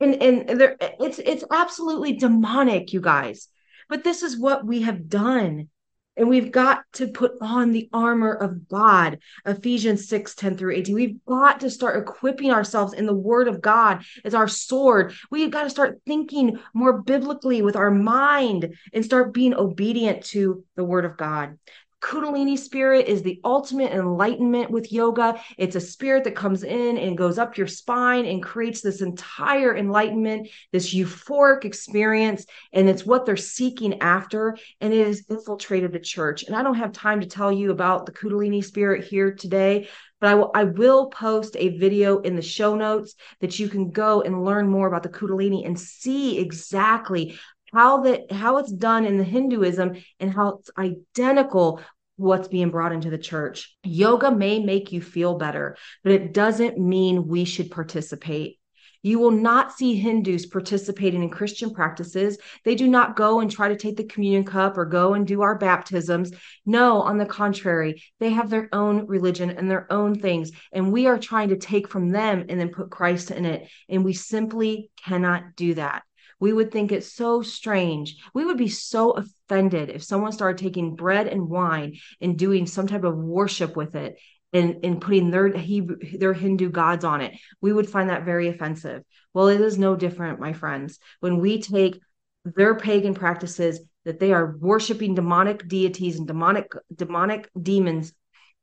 and 0.00 0.22
and 0.22 0.60
there 0.60 0.76
it's 0.80 1.18
it's 1.18 1.44
absolutely 1.50 2.14
demonic 2.14 2.92
you 2.92 3.00
guys. 3.00 3.48
But 3.88 4.04
this 4.04 4.22
is 4.22 4.38
what 4.38 4.64
we 4.64 4.82
have 4.82 5.08
done. 5.08 5.68
And 6.16 6.28
we've 6.28 6.52
got 6.52 6.82
to 6.94 7.08
put 7.08 7.32
on 7.40 7.70
the 7.70 7.88
armor 7.92 8.32
of 8.32 8.68
god. 8.68 9.20
Ephesians 9.46 10.08
6 10.08 10.34
10 10.34 10.56
through 10.56 10.74
18 10.74 10.94
we've 10.94 11.24
got 11.24 11.60
to 11.60 11.70
start 11.70 11.96
equipping 11.96 12.50
ourselves 12.50 12.92
in 12.92 13.06
the 13.06 13.14
word 13.14 13.48
of 13.48 13.60
god 13.60 14.04
as 14.24 14.34
our 14.34 14.48
sword. 14.48 15.14
We've 15.30 15.50
got 15.50 15.64
to 15.64 15.70
start 15.70 16.00
thinking 16.06 16.58
more 16.74 17.00
biblically 17.00 17.62
with 17.62 17.76
our 17.76 17.90
mind 17.90 18.74
and 18.92 19.04
start 19.04 19.32
being 19.32 19.54
obedient 19.54 20.24
to 20.26 20.64
the 20.76 20.84
word 20.84 21.04
of 21.04 21.16
god 21.16 21.58
Kundalini 22.00 22.58
spirit 22.58 23.06
is 23.08 23.22
the 23.22 23.40
ultimate 23.44 23.92
enlightenment 23.92 24.70
with 24.70 24.90
yoga. 24.90 25.40
It's 25.58 25.76
a 25.76 25.80
spirit 25.80 26.24
that 26.24 26.34
comes 26.34 26.62
in 26.62 26.96
and 26.96 27.16
goes 27.16 27.38
up 27.38 27.58
your 27.58 27.66
spine 27.66 28.24
and 28.24 28.42
creates 28.42 28.80
this 28.80 29.02
entire 29.02 29.76
enlightenment, 29.76 30.48
this 30.72 30.94
euphoric 30.94 31.64
experience. 31.64 32.46
And 32.72 32.88
it's 32.88 33.04
what 33.04 33.26
they're 33.26 33.36
seeking 33.36 34.00
after. 34.00 34.56
And 34.80 34.94
it 34.94 35.06
has 35.06 35.24
infiltrated 35.28 35.92
the 35.92 36.00
church. 36.00 36.44
And 36.44 36.56
I 36.56 36.62
don't 36.62 36.74
have 36.76 36.92
time 36.92 37.20
to 37.20 37.26
tell 37.26 37.52
you 37.52 37.70
about 37.70 38.06
the 38.06 38.12
Kundalini 38.12 38.64
spirit 38.64 39.04
here 39.04 39.34
today, 39.34 39.88
but 40.20 40.30
I 40.30 40.34
will, 40.34 40.50
I 40.54 40.64
will 40.64 41.08
post 41.08 41.56
a 41.58 41.78
video 41.78 42.20
in 42.20 42.34
the 42.34 42.42
show 42.42 42.76
notes 42.76 43.14
that 43.40 43.58
you 43.58 43.68
can 43.68 43.90
go 43.90 44.22
and 44.22 44.44
learn 44.44 44.68
more 44.68 44.86
about 44.86 45.02
the 45.02 45.08
Kundalini 45.08 45.66
and 45.66 45.78
see 45.78 46.38
exactly 46.38 47.38
how 47.72 48.02
that 48.02 48.32
how 48.32 48.58
it's 48.58 48.72
done 48.72 49.04
in 49.04 49.18
the 49.18 49.24
Hinduism 49.24 49.96
and 50.18 50.32
how 50.32 50.58
it's 50.58 50.70
identical 50.78 51.80
what's 52.16 52.48
being 52.48 52.70
brought 52.70 52.92
into 52.92 53.10
the 53.10 53.18
church. 53.18 53.74
Yoga 53.82 54.30
may 54.30 54.60
make 54.60 54.92
you 54.92 55.00
feel 55.00 55.38
better, 55.38 55.76
but 56.04 56.12
it 56.12 56.34
doesn't 56.34 56.78
mean 56.78 57.26
we 57.26 57.44
should 57.44 57.70
participate. 57.70 58.58
You 59.02 59.18
will 59.18 59.30
not 59.30 59.72
see 59.72 59.94
Hindus 59.94 60.44
participating 60.46 61.22
in 61.22 61.30
Christian 61.30 61.72
practices. 61.72 62.36
They 62.66 62.74
do 62.74 62.86
not 62.86 63.16
go 63.16 63.40
and 63.40 63.50
try 63.50 63.68
to 63.68 63.76
take 63.76 63.96
the 63.96 64.04
communion 64.04 64.44
cup 64.44 64.76
or 64.76 64.84
go 64.84 65.14
and 65.14 65.26
do 65.26 65.40
our 65.40 65.56
baptisms. 65.56 66.32
No, 66.66 67.00
on 67.00 67.16
the 67.16 67.24
contrary, 67.24 68.02
they 68.18 68.30
have 68.30 68.50
their 68.50 68.68
own 68.74 69.06
religion 69.06 69.50
and 69.50 69.70
their 69.70 69.90
own 69.90 70.20
things. 70.20 70.50
And 70.72 70.92
we 70.92 71.06
are 71.06 71.18
trying 71.18 71.48
to 71.48 71.56
take 71.56 71.88
from 71.88 72.10
them 72.10 72.44
and 72.50 72.60
then 72.60 72.68
put 72.68 72.90
Christ 72.90 73.30
in 73.30 73.46
it. 73.46 73.66
And 73.88 74.04
we 74.04 74.12
simply 74.12 74.90
cannot 75.02 75.56
do 75.56 75.74
that. 75.74 76.02
We 76.40 76.52
would 76.54 76.72
think 76.72 76.90
it's 76.90 77.12
so 77.12 77.42
strange. 77.42 78.16
We 78.34 78.44
would 78.46 78.56
be 78.56 78.68
so 78.68 79.12
offended 79.12 79.90
if 79.90 80.02
someone 80.02 80.32
started 80.32 80.62
taking 80.62 80.96
bread 80.96 81.28
and 81.28 81.48
wine 81.48 81.98
and 82.20 82.38
doing 82.38 82.66
some 82.66 82.86
type 82.86 83.04
of 83.04 83.16
worship 83.16 83.76
with 83.76 83.94
it 83.94 84.18
and, 84.52 84.84
and 84.84 85.00
putting 85.00 85.30
their 85.30 85.48
Hebrew, 85.48 85.98
their 86.18 86.32
Hindu 86.32 86.70
gods 86.70 87.04
on 87.04 87.20
it. 87.20 87.38
We 87.60 87.72
would 87.72 87.88
find 87.88 88.08
that 88.08 88.24
very 88.24 88.48
offensive. 88.48 89.04
Well, 89.34 89.48
it 89.48 89.60
is 89.60 89.78
no 89.78 89.94
different, 89.94 90.40
my 90.40 90.54
friends. 90.54 90.98
When 91.20 91.38
we 91.38 91.60
take 91.60 92.00
their 92.44 92.74
pagan 92.74 93.14
practices 93.14 93.80
that 94.04 94.18
they 94.18 94.32
are 94.32 94.56
worshiping 94.56 95.14
demonic 95.14 95.68
deities 95.68 96.18
and 96.18 96.26
demonic 96.26 96.72
demonic 96.94 97.50
demons, 97.60 98.14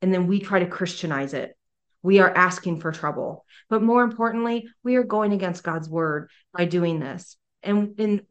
and 0.01 0.11
then 0.11 0.27
we 0.27 0.39
try 0.39 0.59
to 0.59 0.65
Christianize 0.65 1.33
it. 1.33 1.55
We 2.01 2.19
are 2.19 2.35
asking 2.35 2.81
for 2.81 2.91
trouble. 2.91 3.45
But 3.69 3.83
more 3.83 4.03
importantly, 4.03 4.67
we 4.83 4.95
are 4.95 5.03
going 5.03 5.33
against 5.33 5.63
God's 5.63 5.89
word 5.89 6.29
by 6.53 6.65
doing 6.65 6.99
this 6.99 7.37
and 7.67 7.99
and 7.99 8.21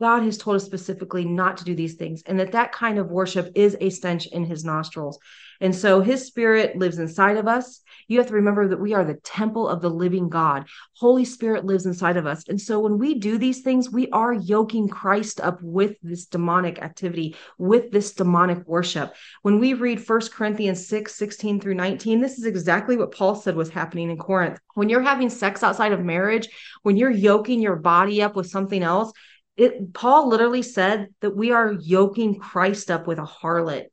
God 0.00 0.22
has 0.22 0.38
told 0.38 0.56
us 0.56 0.64
specifically 0.64 1.24
not 1.24 1.58
to 1.58 1.64
do 1.64 1.74
these 1.74 1.94
things, 1.94 2.22
and 2.26 2.40
that 2.40 2.52
that 2.52 2.72
kind 2.72 2.98
of 2.98 3.10
worship 3.10 3.52
is 3.54 3.76
a 3.80 3.90
stench 3.90 4.26
in 4.26 4.44
His 4.44 4.64
nostrils. 4.64 5.18
And 5.60 5.74
so 5.74 6.00
His 6.00 6.26
Spirit 6.26 6.76
lives 6.76 6.98
inside 6.98 7.36
of 7.36 7.46
us. 7.46 7.82
You 8.08 8.18
have 8.18 8.28
to 8.28 8.34
remember 8.34 8.66
that 8.66 8.80
we 8.80 8.94
are 8.94 9.04
the 9.04 9.20
temple 9.22 9.68
of 9.68 9.82
the 9.82 9.90
living 9.90 10.28
God. 10.28 10.66
Holy 10.94 11.24
Spirit 11.24 11.64
lives 11.64 11.86
inside 11.86 12.16
of 12.16 12.26
us. 12.26 12.42
And 12.48 12.60
so 12.60 12.80
when 12.80 12.98
we 12.98 13.14
do 13.14 13.38
these 13.38 13.60
things, 13.60 13.90
we 13.90 14.08
are 14.08 14.32
yoking 14.32 14.88
Christ 14.88 15.40
up 15.40 15.62
with 15.62 15.96
this 16.02 16.26
demonic 16.26 16.80
activity, 16.80 17.36
with 17.58 17.92
this 17.92 18.14
demonic 18.14 18.66
worship. 18.66 19.14
When 19.42 19.60
we 19.60 19.74
read 19.74 20.02
First 20.02 20.32
Corinthians 20.32 20.88
6 20.88 21.14
16 21.14 21.60
through 21.60 21.74
19, 21.74 22.20
this 22.20 22.38
is 22.38 22.46
exactly 22.46 22.96
what 22.96 23.12
Paul 23.12 23.34
said 23.34 23.54
was 23.54 23.68
happening 23.68 24.10
in 24.10 24.16
Corinth. 24.16 24.58
When 24.74 24.88
you're 24.88 25.02
having 25.02 25.28
sex 25.28 25.62
outside 25.62 25.92
of 25.92 26.00
marriage, 26.00 26.48
when 26.82 26.96
you're 26.96 27.10
yoking 27.10 27.60
your 27.60 27.76
body 27.76 28.22
up 28.22 28.34
with 28.34 28.48
something 28.48 28.82
else, 28.82 29.12
it, 29.60 29.92
Paul 29.92 30.28
literally 30.28 30.62
said 30.62 31.08
that 31.20 31.36
we 31.36 31.52
are 31.52 31.70
yoking 31.70 32.38
Christ 32.38 32.90
up 32.90 33.06
with 33.06 33.18
a 33.18 33.26
harlot. 33.26 33.88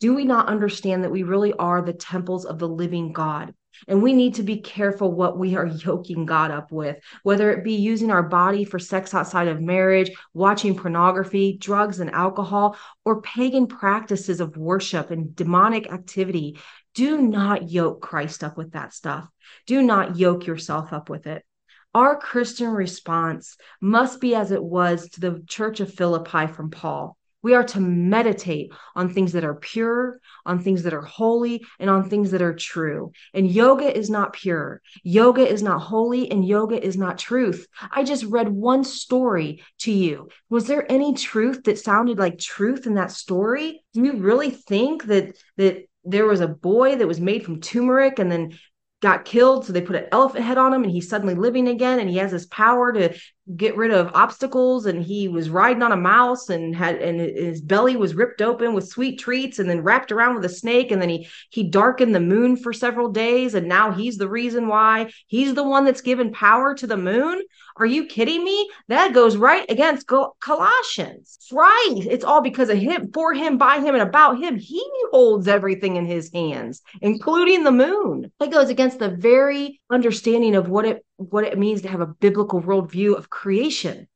Do 0.00 0.14
we 0.14 0.24
not 0.24 0.48
understand 0.48 1.04
that 1.04 1.10
we 1.10 1.24
really 1.24 1.52
are 1.52 1.82
the 1.82 1.92
temples 1.92 2.46
of 2.46 2.58
the 2.58 2.66
living 2.68 3.12
God? 3.12 3.52
And 3.86 4.02
we 4.02 4.14
need 4.14 4.36
to 4.36 4.42
be 4.42 4.62
careful 4.62 5.12
what 5.12 5.38
we 5.38 5.56
are 5.56 5.66
yoking 5.84 6.24
God 6.24 6.50
up 6.50 6.72
with, 6.72 6.96
whether 7.22 7.50
it 7.50 7.64
be 7.64 7.74
using 7.74 8.10
our 8.10 8.22
body 8.22 8.64
for 8.64 8.78
sex 8.78 9.12
outside 9.12 9.48
of 9.48 9.60
marriage, 9.60 10.10
watching 10.32 10.74
pornography, 10.74 11.58
drugs 11.60 12.00
and 12.00 12.10
alcohol, 12.10 12.78
or 13.04 13.20
pagan 13.20 13.66
practices 13.66 14.40
of 14.40 14.56
worship 14.56 15.10
and 15.10 15.36
demonic 15.36 15.92
activity. 15.92 16.58
Do 16.94 17.20
not 17.20 17.70
yoke 17.70 18.00
Christ 18.00 18.42
up 18.42 18.56
with 18.56 18.72
that 18.72 18.94
stuff. 18.94 19.28
Do 19.66 19.82
not 19.82 20.16
yoke 20.16 20.46
yourself 20.46 20.94
up 20.94 21.10
with 21.10 21.26
it. 21.26 21.44
Our 21.92 22.16
Christian 22.16 22.70
response 22.70 23.56
must 23.80 24.20
be 24.20 24.36
as 24.36 24.52
it 24.52 24.62
was 24.62 25.08
to 25.10 25.20
the 25.20 25.42
church 25.48 25.80
of 25.80 25.92
Philippi 25.92 26.46
from 26.46 26.70
Paul. 26.70 27.16
We 27.42 27.54
are 27.54 27.64
to 27.64 27.80
meditate 27.80 28.70
on 28.94 29.12
things 29.12 29.32
that 29.32 29.44
are 29.44 29.54
pure, 29.54 30.20
on 30.46 30.62
things 30.62 30.84
that 30.84 30.94
are 30.94 31.02
holy, 31.02 31.64
and 31.80 31.90
on 31.90 32.08
things 32.08 32.30
that 32.30 32.42
are 32.42 32.54
true. 32.54 33.10
And 33.34 33.50
yoga 33.50 33.96
is 33.96 34.08
not 34.08 34.34
pure. 34.34 34.82
Yoga 35.02 35.48
is 35.48 35.62
not 35.62 35.80
holy, 35.80 36.30
and 36.30 36.46
yoga 36.46 36.80
is 36.80 36.96
not 36.96 37.18
truth. 37.18 37.66
I 37.90 38.04
just 38.04 38.24
read 38.24 38.48
one 38.48 38.84
story 38.84 39.64
to 39.78 39.90
you. 39.90 40.28
Was 40.48 40.66
there 40.66 40.90
any 40.92 41.14
truth 41.14 41.64
that 41.64 41.78
sounded 41.78 42.18
like 42.18 42.38
truth 42.38 42.86
in 42.86 42.94
that 42.94 43.10
story? 43.10 43.82
Do 43.94 44.04
you 44.04 44.12
really 44.18 44.50
think 44.50 45.06
that 45.06 45.36
that 45.56 45.86
there 46.04 46.26
was 46.26 46.40
a 46.40 46.48
boy 46.48 46.96
that 46.96 47.08
was 47.08 47.20
made 47.20 47.44
from 47.44 47.60
turmeric 47.60 48.18
and 48.18 48.30
then 48.30 48.58
got 49.00 49.24
killed 49.24 49.64
so 49.64 49.72
they 49.72 49.80
put 49.80 49.96
an 49.96 50.06
elephant 50.12 50.44
head 50.44 50.58
on 50.58 50.72
him 50.72 50.82
and 50.82 50.92
he's 50.92 51.08
suddenly 51.08 51.34
living 51.34 51.68
again 51.68 51.98
and 51.98 52.08
he 52.08 52.18
has 52.18 52.30
this 52.30 52.46
power 52.46 52.92
to 52.92 53.14
get 53.56 53.76
rid 53.76 53.90
of 53.90 54.10
obstacles 54.14 54.86
and 54.86 55.02
he 55.02 55.26
was 55.26 55.50
riding 55.50 55.82
on 55.82 55.92
a 55.92 55.96
mouse 55.96 56.50
and 56.50 56.76
had 56.76 56.96
and 56.96 57.20
his 57.20 57.60
belly 57.60 57.96
was 57.96 58.14
ripped 58.14 58.42
open 58.42 58.74
with 58.74 58.88
sweet 58.88 59.18
treats 59.18 59.58
and 59.58 59.68
then 59.68 59.82
wrapped 59.82 60.12
around 60.12 60.34
with 60.36 60.44
a 60.44 60.48
snake 60.48 60.92
and 60.92 61.02
then 61.02 61.08
he 61.08 61.26
he 61.50 61.68
darkened 61.68 62.14
the 62.14 62.20
moon 62.20 62.56
for 62.56 62.72
several 62.72 63.10
days 63.10 63.54
and 63.54 63.66
now 63.66 63.90
he's 63.90 64.18
the 64.18 64.28
reason 64.28 64.68
why. 64.68 65.10
He's 65.26 65.54
the 65.54 65.64
one 65.64 65.84
that's 65.84 66.00
given 66.00 66.32
power 66.32 66.74
to 66.74 66.86
the 66.86 66.96
moon? 66.96 67.42
Are 67.76 67.86
you 67.86 68.06
kidding 68.06 68.44
me? 68.44 68.70
That 68.88 69.14
goes 69.14 69.36
right 69.36 69.68
against 69.70 70.06
colossians. 70.40 71.38
Right. 71.50 71.94
It's 71.96 72.24
all 72.24 72.42
because 72.42 72.68
of 72.68 72.78
him 72.78 73.10
for 73.12 73.34
him 73.34 73.58
by 73.58 73.80
him 73.80 73.94
and 73.94 74.02
about 74.02 74.38
him. 74.38 74.56
He 74.56 74.84
holds 75.10 75.48
everything 75.48 75.96
in 75.96 76.06
his 76.06 76.30
hands 76.32 76.82
including 77.00 77.64
the 77.64 77.72
moon. 77.72 78.30
That 78.38 78.50
goes 78.52 78.68
against 78.68 78.98
the 78.98 79.08
very 79.08 79.80
understanding 79.90 80.54
of 80.54 80.68
what 80.68 80.84
it 80.84 81.04
what 81.20 81.44
it 81.44 81.58
means 81.58 81.82
to 81.82 81.88
have 81.88 82.00
a 82.00 82.06
biblical 82.06 82.62
worldview 82.62 83.16
of 83.16 83.30
creation. 83.30 84.08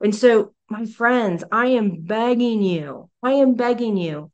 And 0.00 0.14
so, 0.14 0.54
my 0.68 0.86
friends, 0.86 1.44
I 1.52 1.66
am 1.68 2.02
begging 2.02 2.62
you, 2.62 3.10
I 3.22 3.32
am 3.32 3.54
begging 3.54 3.96
you 3.96 4.30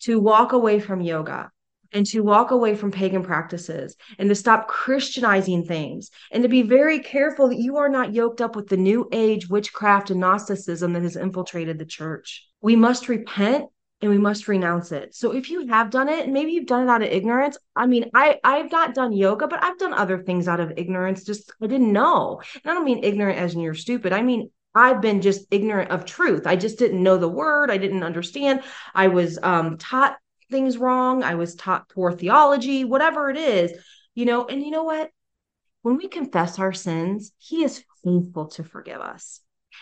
to 0.00 0.18
walk 0.18 0.52
away 0.52 0.80
from 0.80 1.00
yoga 1.00 1.50
and 1.92 2.04
to 2.06 2.20
walk 2.20 2.50
away 2.50 2.74
from 2.74 2.90
pagan 2.90 3.22
practices 3.22 3.96
and 4.18 4.28
to 4.28 4.34
stop 4.34 4.68
Christianizing 4.68 5.64
things 5.64 6.10
and 6.32 6.42
to 6.42 6.48
be 6.48 6.62
very 6.62 6.98
careful 6.98 7.48
that 7.48 7.60
you 7.60 7.76
are 7.76 7.88
not 7.88 8.14
yoked 8.14 8.40
up 8.40 8.56
with 8.56 8.68
the 8.68 8.76
new 8.76 9.08
age 9.12 9.48
witchcraft 9.48 10.10
and 10.10 10.20
Gnosticism 10.20 10.92
that 10.92 11.02
has 11.02 11.16
infiltrated 11.16 11.78
the 11.78 11.86
church. 11.86 12.46
We 12.60 12.76
must 12.76 13.08
repent 13.08 13.66
and 14.02 14.10
we 14.10 14.18
must 14.18 14.48
renounce 14.48 14.92
it. 14.92 15.14
So 15.14 15.32
if 15.32 15.50
you 15.50 15.66
have 15.68 15.90
done 15.90 16.08
it, 16.08 16.28
maybe 16.28 16.52
you've 16.52 16.66
done 16.66 16.82
it 16.82 16.90
out 16.90 17.02
of 17.02 17.08
ignorance. 17.08 17.56
I 17.74 17.86
mean, 17.86 18.10
I 18.14 18.38
I've 18.44 18.70
not 18.70 18.94
done 18.94 19.12
yoga, 19.12 19.48
but 19.48 19.62
I've 19.64 19.78
done 19.78 19.94
other 19.94 20.22
things 20.22 20.48
out 20.48 20.60
of 20.60 20.72
ignorance. 20.76 21.24
Just 21.24 21.52
I 21.62 21.66
didn't 21.66 21.92
know. 21.92 22.40
And 22.62 22.70
I 22.70 22.74
don't 22.74 22.84
mean 22.84 23.04
ignorant 23.04 23.38
as 23.38 23.54
in 23.54 23.60
you're 23.60 23.74
stupid. 23.74 24.12
I 24.12 24.22
mean 24.22 24.50
I've 24.74 25.00
been 25.00 25.22
just 25.22 25.46
ignorant 25.50 25.90
of 25.90 26.04
truth. 26.04 26.46
I 26.46 26.56
just 26.56 26.78
didn't 26.78 27.02
know 27.02 27.16
the 27.16 27.28
word. 27.28 27.70
I 27.70 27.78
didn't 27.78 28.02
understand. 28.02 28.62
I 28.94 29.08
was 29.08 29.38
um, 29.42 29.78
taught 29.78 30.18
things 30.50 30.76
wrong. 30.76 31.22
I 31.22 31.36
was 31.36 31.54
taught 31.54 31.88
poor 31.88 32.12
theology, 32.12 32.84
whatever 32.84 33.30
it 33.30 33.38
is, 33.38 33.72
you 34.14 34.26
know. 34.26 34.46
And 34.46 34.62
you 34.62 34.70
know 34.70 34.84
what? 34.84 35.10
When 35.80 35.96
we 35.96 36.08
confess 36.08 36.58
our 36.58 36.74
sins, 36.74 37.32
He 37.38 37.64
is 37.64 37.82
faithful 38.04 38.48
to 38.48 38.64
forgive 38.64 39.00
us. 39.00 39.40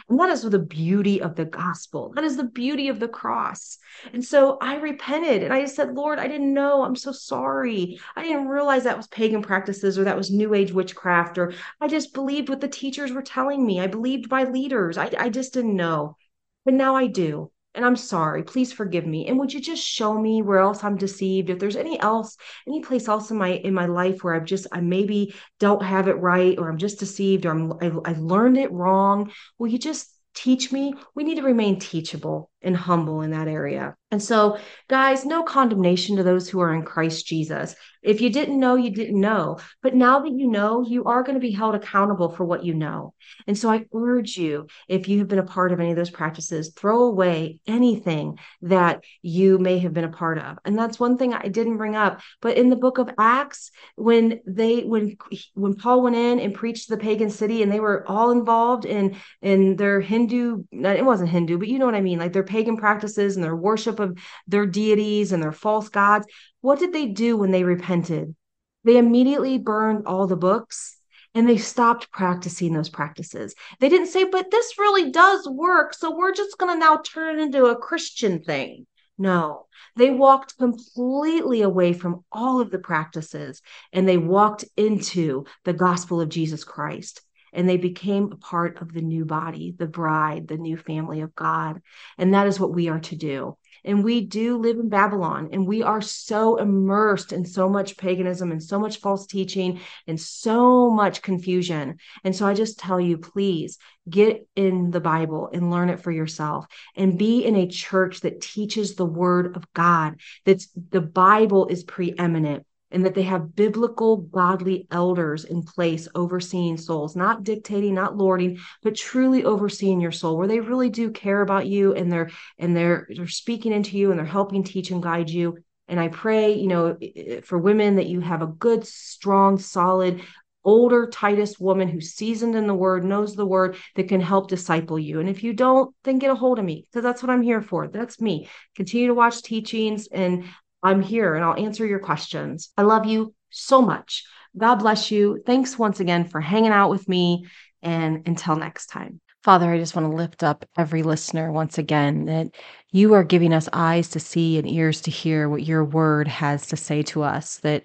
And 0.08 0.18
that 0.18 0.30
is 0.30 0.42
the 0.42 0.58
beauty 0.58 1.20
of 1.20 1.36
the 1.36 1.44
gospel. 1.44 2.12
That 2.14 2.24
is 2.24 2.36
the 2.36 2.44
beauty 2.44 2.88
of 2.88 3.00
the 3.00 3.08
cross. 3.08 3.78
And 4.12 4.24
so 4.24 4.58
I 4.60 4.76
repented 4.76 5.42
and 5.42 5.52
I 5.52 5.64
said, 5.66 5.94
Lord, 5.94 6.18
I 6.18 6.28
didn't 6.28 6.52
know. 6.52 6.84
I'm 6.84 6.96
so 6.96 7.12
sorry. 7.12 7.98
I 8.16 8.22
didn't 8.22 8.48
realize 8.48 8.84
that 8.84 8.96
was 8.96 9.06
pagan 9.08 9.42
practices 9.42 9.98
or 9.98 10.04
that 10.04 10.16
was 10.16 10.30
new 10.30 10.54
age 10.54 10.72
witchcraft, 10.72 11.38
or 11.38 11.52
I 11.80 11.88
just 11.88 12.14
believed 12.14 12.48
what 12.48 12.60
the 12.60 12.68
teachers 12.68 13.12
were 13.12 13.22
telling 13.22 13.64
me. 13.64 13.80
I 13.80 13.86
believed 13.86 14.28
by 14.28 14.44
leaders. 14.44 14.98
I, 14.98 15.10
I 15.18 15.28
just 15.28 15.54
didn't 15.54 15.76
know. 15.76 16.16
But 16.64 16.74
now 16.74 16.96
I 16.96 17.06
do 17.06 17.50
and 17.74 17.84
I'm 17.84 17.96
sorry. 17.96 18.42
Please 18.42 18.72
forgive 18.72 19.06
me. 19.06 19.26
And 19.26 19.38
would 19.38 19.52
you 19.52 19.60
just 19.60 19.82
show 19.82 20.18
me 20.18 20.42
where 20.42 20.60
else 20.60 20.84
I'm 20.84 20.96
deceived? 20.96 21.50
If 21.50 21.58
there's 21.58 21.76
any 21.76 21.98
else, 21.98 22.36
any 22.66 22.80
place 22.80 23.08
else 23.08 23.30
in 23.30 23.36
my 23.36 23.48
in 23.48 23.74
my 23.74 23.86
life 23.86 24.22
where 24.22 24.34
I've 24.34 24.44
just 24.44 24.66
I 24.72 24.80
maybe 24.80 25.34
don't 25.58 25.82
have 25.82 26.08
it 26.08 26.14
right, 26.14 26.58
or 26.58 26.68
I'm 26.68 26.78
just 26.78 26.98
deceived, 26.98 27.46
or 27.46 27.50
I'm 27.50 27.72
I, 27.80 28.10
I 28.10 28.14
learned 28.14 28.58
it 28.58 28.72
wrong. 28.72 29.32
Will 29.58 29.68
you 29.68 29.78
just 29.78 30.08
teach 30.34 30.72
me? 30.72 30.94
We 31.14 31.24
need 31.24 31.36
to 31.36 31.42
remain 31.42 31.78
teachable 31.78 32.50
and 32.64 32.76
humble 32.76 33.22
in 33.22 33.30
that 33.30 33.48
area. 33.48 33.94
And 34.10 34.22
so, 34.22 34.58
guys, 34.88 35.24
no 35.24 35.42
condemnation 35.42 36.16
to 36.16 36.22
those 36.22 36.48
who 36.48 36.60
are 36.60 36.72
in 36.72 36.84
Christ 36.84 37.26
Jesus. 37.26 37.74
If 38.00 38.20
you 38.20 38.30
didn't 38.30 38.60
know, 38.60 38.76
you 38.76 38.90
didn't 38.90 39.20
know. 39.20 39.58
But 39.82 39.94
now 39.94 40.20
that 40.20 40.30
you 40.30 40.46
know, 40.46 40.84
you 40.86 41.04
are 41.04 41.22
going 41.22 41.34
to 41.34 41.40
be 41.40 41.50
held 41.50 41.74
accountable 41.74 42.28
for 42.28 42.44
what 42.44 42.64
you 42.64 42.74
know. 42.74 43.14
And 43.46 43.58
so 43.58 43.70
I 43.70 43.86
urge 43.92 44.36
you, 44.36 44.68
if 44.88 45.08
you 45.08 45.18
have 45.20 45.28
been 45.28 45.38
a 45.38 45.44
part 45.44 45.72
of 45.72 45.80
any 45.80 45.90
of 45.90 45.96
those 45.96 46.10
practices, 46.10 46.72
throw 46.76 47.04
away 47.04 47.58
anything 47.66 48.38
that 48.62 49.02
you 49.22 49.58
may 49.58 49.78
have 49.78 49.94
been 49.94 50.04
a 50.04 50.10
part 50.10 50.38
of. 50.38 50.58
And 50.64 50.78
that's 50.78 51.00
one 51.00 51.16
thing 51.16 51.32
I 51.32 51.48
didn't 51.48 51.78
bring 51.78 51.96
up. 51.96 52.20
But 52.40 52.56
in 52.56 52.68
the 52.68 52.76
book 52.76 52.98
of 52.98 53.10
Acts, 53.18 53.70
when 53.96 54.40
they 54.46 54.82
when 54.82 55.16
when 55.54 55.74
Paul 55.74 56.02
went 56.02 56.16
in 56.16 56.38
and 56.40 56.54
preached 56.54 56.88
the 56.88 56.98
pagan 56.98 57.30
city 57.30 57.62
and 57.62 57.72
they 57.72 57.80
were 57.80 58.06
all 58.06 58.30
involved 58.30 58.84
in 58.84 59.16
in 59.40 59.76
their 59.76 60.00
Hindu, 60.00 60.64
it 60.70 61.04
wasn't 61.04 61.30
Hindu, 61.30 61.58
but 61.58 61.68
you 61.68 61.78
know 61.78 61.86
what 61.86 61.94
I 61.94 62.00
mean, 62.00 62.18
like 62.18 62.32
their 62.32 62.44
pagan 62.54 62.76
practices 62.76 63.34
and 63.34 63.44
their 63.44 63.56
worship 63.56 63.98
of 63.98 64.16
their 64.46 64.64
deities 64.64 65.32
and 65.32 65.42
their 65.42 65.50
false 65.50 65.88
gods. 65.88 66.24
What 66.60 66.78
did 66.78 66.92
they 66.92 67.06
do 67.06 67.36
when 67.36 67.50
they 67.50 67.64
repented? 67.64 68.36
They 68.84 68.96
immediately 68.96 69.58
burned 69.58 70.06
all 70.06 70.28
the 70.28 70.36
books 70.36 70.96
and 71.34 71.48
they 71.48 71.56
stopped 71.56 72.12
practicing 72.12 72.72
those 72.72 72.88
practices. 72.88 73.56
They 73.80 73.88
didn't 73.88 74.06
say, 74.06 74.22
but 74.22 74.52
this 74.52 74.78
really 74.78 75.10
does 75.10 75.48
work. 75.48 75.94
So 75.94 76.16
we're 76.16 76.32
just 76.32 76.56
going 76.56 76.72
to 76.72 76.78
now 76.78 76.98
turn 76.98 77.40
it 77.40 77.42
into 77.42 77.64
a 77.64 77.76
Christian 77.76 78.40
thing. 78.44 78.86
No, 79.18 79.66
they 79.96 80.10
walked 80.10 80.56
completely 80.56 81.62
away 81.62 81.92
from 81.92 82.24
all 82.30 82.60
of 82.60 82.70
the 82.70 82.78
practices 82.78 83.62
and 83.92 84.06
they 84.06 84.16
walked 84.16 84.64
into 84.76 85.44
the 85.64 85.72
gospel 85.72 86.20
of 86.20 86.28
Jesus 86.28 86.62
Christ 86.62 87.20
and 87.54 87.68
they 87.68 87.76
became 87.76 88.30
a 88.32 88.36
part 88.36 88.82
of 88.82 88.92
the 88.92 89.00
new 89.00 89.24
body, 89.24 89.74
the 89.78 89.86
bride, 89.86 90.48
the 90.48 90.58
new 90.58 90.76
family 90.76 91.20
of 91.20 91.34
God. 91.34 91.80
And 92.18 92.34
that 92.34 92.46
is 92.46 92.60
what 92.60 92.74
we 92.74 92.88
are 92.88 93.00
to 93.00 93.16
do. 93.16 93.56
And 93.84 94.02
we 94.02 94.22
do 94.22 94.56
live 94.56 94.78
in 94.78 94.88
Babylon, 94.88 95.50
and 95.52 95.66
we 95.66 95.82
are 95.82 96.00
so 96.00 96.56
immersed 96.56 97.32
in 97.32 97.44
so 97.44 97.68
much 97.68 97.98
paganism 97.98 98.50
and 98.50 98.62
so 98.62 98.78
much 98.78 98.98
false 98.98 99.26
teaching 99.26 99.80
and 100.06 100.18
so 100.18 100.90
much 100.90 101.20
confusion. 101.20 101.98
And 102.24 102.34
so 102.34 102.46
I 102.46 102.54
just 102.54 102.78
tell 102.78 102.98
you, 102.98 103.18
please 103.18 103.78
get 104.08 104.46
in 104.56 104.90
the 104.90 105.00
Bible 105.00 105.50
and 105.52 105.70
learn 105.70 105.90
it 105.90 106.00
for 106.00 106.10
yourself 106.10 106.66
and 106.96 107.18
be 107.18 107.44
in 107.44 107.56
a 107.56 107.68
church 107.68 108.20
that 108.20 108.40
teaches 108.40 108.94
the 108.94 109.06
word 109.06 109.56
of 109.56 109.70
God, 109.74 110.20
that 110.44 110.64
the 110.90 111.00
Bible 111.02 111.66
is 111.66 111.84
preeminent 111.84 112.66
and 112.90 113.04
that 113.04 113.14
they 113.14 113.22
have 113.22 113.56
biblical, 113.56 114.18
godly 114.18 114.86
elders 114.90 115.44
in 115.44 115.62
place 115.62 116.08
overseeing 116.14 116.76
souls, 116.76 117.16
not 117.16 117.42
dictating, 117.42 117.94
not 117.94 118.16
lording, 118.16 118.58
but 118.82 118.94
truly 118.94 119.44
overseeing 119.44 120.00
your 120.00 120.12
soul, 120.12 120.36
where 120.36 120.48
they 120.48 120.60
really 120.60 120.90
do 120.90 121.10
care 121.10 121.40
about 121.40 121.66
you 121.66 121.94
and 121.94 122.12
they're 122.12 122.30
and 122.58 122.76
they're 122.76 123.08
they're 123.14 123.26
speaking 123.26 123.72
into 123.72 123.98
you 123.98 124.10
and 124.10 124.18
they're 124.18 124.26
helping 124.26 124.62
teach 124.62 124.90
and 124.90 125.02
guide 125.02 125.30
you. 125.30 125.58
And 125.88 126.00
I 126.00 126.08
pray, 126.08 126.54
you 126.54 126.68
know, 126.68 126.96
for 127.42 127.58
women 127.58 127.96
that 127.96 128.06
you 128.06 128.20
have 128.20 128.40
a 128.40 128.46
good, 128.46 128.86
strong, 128.86 129.58
solid 129.58 130.22
older 130.64 131.06
Titus 131.06 131.60
woman 131.60 131.88
who's 131.88 132.14
seasoned 132.14 132.54
in 132.54 132.66
the 132.66 132.74
word, 132.74 133.04
knows 133.04 133.34
the 133.34 133.46
word 133.46 133.76
that 133.96 134.08
can 134.08 134.20
help 134.20 134.48
disciple 134.48 134.98
you. 134.98 135.20
And 135.20 135.28
if 135.28 135.44
you 135.44 135.52
don't, 135.52 135.94
then 136.04 136.18
get 136.18 136.30
a 136.30 136.34
hold 136.34 136.58
of 136.58 136.64
me 136.64 136.86
because 136.90 137.02
that's 137.02 137.22
what 137.22 137.30
I'm 137.30 137.42
here 137.42 137.60
for. 137.60 137.88
That's 137.88 138.20
me. 138.20 138.48
Continue 138.74 139.08
to 139.08 139.14
watch 139.14 139.42
teachings 139.42 140.08
and 140.08 140.44
I'm 140.84 141.00
here 141.00 141.34
and 141.34 141.44
I'll 141.44 141.56
answer 141.56 141.84
your 141.86 141.98
questions. 141.98 142.70
I 142.76 142.82
love 142.82 143.06
you 143.06 143.34
so 143.50 143.80
much. 143.82 144.24
God 144.56 144.76
bless 144.76 145.10
you. 145.10 145.42
Thanks 145.44 145.78
once 145.78 145.98
again 145.98 146.26
for 146.26 146.40
hanging 146.40 146.70
out 146.70 146.90
with 146.90 147.08
me. 147.08 147.46
And 147.82 148.26
until 148.26 148.56
next 148.56 148.86
time. 148.86 149.20
Father, 149.42 149.70
I 149.70 149.78
just 149.78 149.94
want 149.94 150.10
to 150.10 150.16
lift 150.16 150.42
up 150.42 150.64
every 150.74 151.02
listener 151.02 151.52
once 151.52 151.76
again 151.76 152.24
that 152.24 152.54
you 152.92 153.12
are 153.12 153.22
giving 153.22 153.52
us 153.52 153.68
eyes 153.74 154.08
to 154.10 154.20
see 154.20 154.56
and 154.56 154.66
ears 154.66 155.02
to 155.02 155.10
hear 155.10 155.50
what 155.50 155.64
your 155.64 155.84
word 155.84 156.26
has 156.28 156.66
to 156.68 156.78
say 156.78 157.02
to 157.02 157.22
us, 157.22 157.58
that 157.58 157.82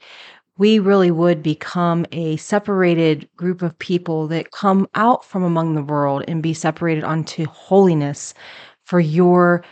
we 0.58 0.80
really 0.80 1.12
would 1.12 1.44
become 1.44 2.06
a 2.14 2.38
separated 2.38 3.30
group 3.36 3.62
of 3.62 3.78
people 3.80 4.28
that 4.28 4.52
come 4.52 4.88
out 4.96 5.26
from 5.26 5.44
among 5.44 5.76
the 5.76 5.84
world 5.84 6.24
and 6.30 6.42
be 6.42 6.54
separated 6.54 7.04
unto 7.04 7.46
holiness 7.46 8.34
for 8.86 9.02
your 9.02 9.64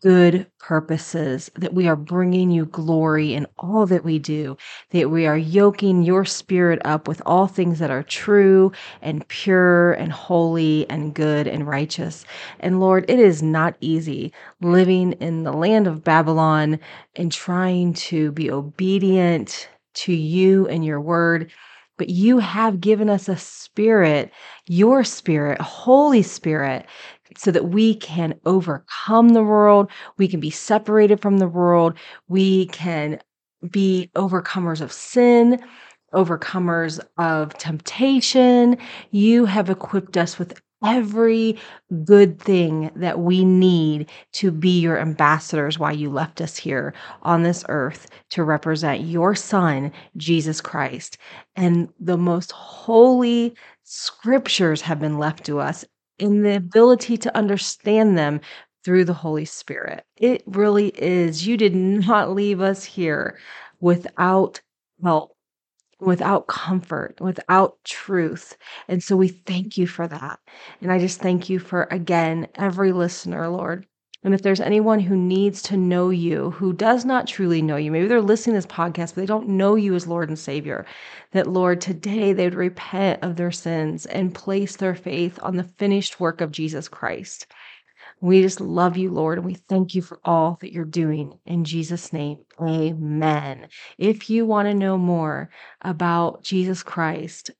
good 0.00 0.46
purposes, 0.58 1.50
that 1.56 1.74
we 1.74 1.88
are 1.88 1.96
bringing 1.96 2.50
you 2.50 2.66
glory 2.66 3.34
in 3.34 3.46
all 3.58 3.86
that 3.86 4.04
we 4.04 4.18
do, 4.18 4.56
that 4.90 5.10
we 5.10 5.26
are 5.26 5.38
yoking 5.38 6.02
your 6.02 6.24
spirit 6.24 6.80
up 6.84 7.08
with 7.08 7.22
all 7.26 7.46
things 7.46 7.78
that 7.78 7.90
are 7.90 8.02
true 8.02 8.72
and 9.02 9.26
pure 9.28 9.92
and 9.94 10.12
holy 10.12 10.88
and 10.90 11.14
good 11.14 11.46
and 11.46 11.66
righteous. 11.66 12.24
And 12.60 12.80
Lord, 12.80 13.04
it 13.08 13.20
is 13.20 13.42
not 13.42 13.76
easy 13.80 14.32
living 14.60 15.12
in 15.14 15.44
the 15.44 15.52
land 15.52 15.86
of 15.86 16.04
Babylon 16.04 16.80
and 17.16 17.32
trying 17.32 17.94
to 17.94 18.32
be 18.32 18.50
obedient 18.50 19.68
to 19.94 20.12
you 20.12 20.68
and 20.68 20.84
your 20.84 21.00
word 21.00 21.50
but 21.98 22.10
you 22.10 22.38
have 22.38 22.80
given 22.80 23.08
us 23.08 23.28
a 23.28 23.36
spirit, 23.36 24.30
your 24.66 25.04
spirit, 25.04 25.60
Holy 25.60 26.22
Spirit, 26.22 26.86
so 27.36 27.50
that 27.50 27.68
we 27.68 27.94
can 27.96 28.38
overcome 28.44 29.30
the 29.30 29.42
world. 29.42 29.90
We 30.18 30.28
can 30.28 30.40
be 30.40 30.50
separated 30.50 31.20
from 31.20 31.38
the 31.38 31.48
world. 31.48 31.94
We 32.28 32.66
can 32.66 33.20
be 33.70 34.10
overcomers 34.14 34.80
of 34.80 34.92
sin, 34.92 35.62
overcomers 36.14 37.00
of 37.18 37.54
temptation. 37.58 38.76
You 39.10 39.44
have 39.46 39.70
equipped 39.70 40.16
us 40.16 40.38
with 40.38 40.60
every 40.84 41.58
good 42.04 42.38
thing 42.38 42.90
that 42.96 43.18
we 43.20 43.44
need 43.44 44.10
to 44.32 44.50
be 44.50 44.78
your 44.80 44.98
ambassadors 44.98 45.78
while 45.78 45.94
you 45.94 46.10
left 46.10 46.40
us 46.40 46.56
here 46.56 46.92
on 47.22 47.42
this 47.42 47.64
earth 47.68 48.08
to 48.30 48.44
represent 48.44 49.00
your 49.00 49.34
son, 49.34 49.90
Jesus 50.16 50.60
Christ. 50.60 51.16
And 51.56 51.88
the 51.98 52.18
most 52.18 52.52
holy 52.52 53.56
scriptures 53.84 54.82
have 54.82 55.00
been 55.00 55.18
left 55.18 55.44
to 55.46 55.58
us 55.60 55.84
in 56.18 56.42
the 56.42 56.56
ability 56.56 57.16
to 57.18 57.36
understand 57.36 58.16
them 58.16 58.40
through 58.84 59.04
the 59.04 59.12
Holy 59.12 59.44
Spirit. 59.44 60.04
It 60.16 60.42
really 60.46 60.88
is. 60.88 61.46
You 61.46 61.56
did 61.56 61.74
not 61.74 62.32
leave 62.34 62.60
us 62.60 62.84
here 62.84 63.38
without 63.80 64.60
help, 65.02 65.36
without 66.00 66.46
comfort, 66.46 67.20
without 67.20 67.78
truth. 67.84 68.56
And 68.88 69.02
so 69.02 69.16
we 69.16 69.28
thank 69.28 69.76
you 69.76 69.86
for 69.86 70.06
that. 70.08 70.38
And 70.80 70.92
I 70.92 70.98
just 70.98 71.20
thank 71.20 71.48
you 71.48 71.58
for, 71.58 71.88
again, 71.90 72.48
every 72.54 72.92
listener, 72.92 73.48
Lord. 73.48 73.86
And 74.26 74.34
if 74.34 74.42
there's 74.42 74.60
anyone 74.60 74.98
who 74.98 75.16
needs 75.16 75.62
to 75.62 75.76
know 75.76 76.10
you, 76.10 76.50
who 76.50 76.72
does 76.72 77.04
not 77.04 77.28
truly 77.28 77.62
know 77.62 77.76
you, 77.76 77.92
maybe 77.92 78.08
they're 78.08 78.20
listening 78.20 78.54
to 78.54 78.58
this 78.58 78.66
podcast, 78.66 79.14
but 79.14 79.20
they 79.20 79.24
don't 79.26 79.48
know 79.48 79.76
you 79.76 79.94
as 79.94 80.08
Lord 80.08 80.28
and 80.28 80.36
Savior, 80.36 80.84
that 81.30 81.46
Lord, 81.46 81.80
today 81.80 82.32
they 82.32 82.42
would 82.42 82.56
repent 82.56 83.22
of 83.22 83.36
their 83.36 83.52
sins 83.52 84.04
and 84.04 84.34
place 84.34 84.74
their 84.74 84.96
faith 84.96 85.38
on 85.44 85.54
the 85.54 85.62
finished 85.62 86.18
work 86.18 86.40
of 86.40 86.50
Jesus 86.50 86.88
Christ. 86.88 87.46
We 88.20 88.42
just 88.42 88.60
love 88.60 88.96
you, 88.96 89.12
Lord, 89.12 89.38
and 89.38 89.46
we 89.46 89.54
thank 89.54 89.94
you 89.94 90.02
for 90.02 90.18
all 90.24 90.58
that 90.60 90.72
you're 90.72 90.84
doing. 90.84 91.38
In 91.46 91.62
Jesus' 91.62 92.12
name, 92.12 92.38
amen. 92.60 93.68
If 93.96 94.28
you 94.28 94.44
want 94.44 94.66
to 94.66 94.74
know 94.74 94.98
more 94.98 95.50
about 95.82 96.42
Jesus 96.42 96.82
Christ, 96.82 97.52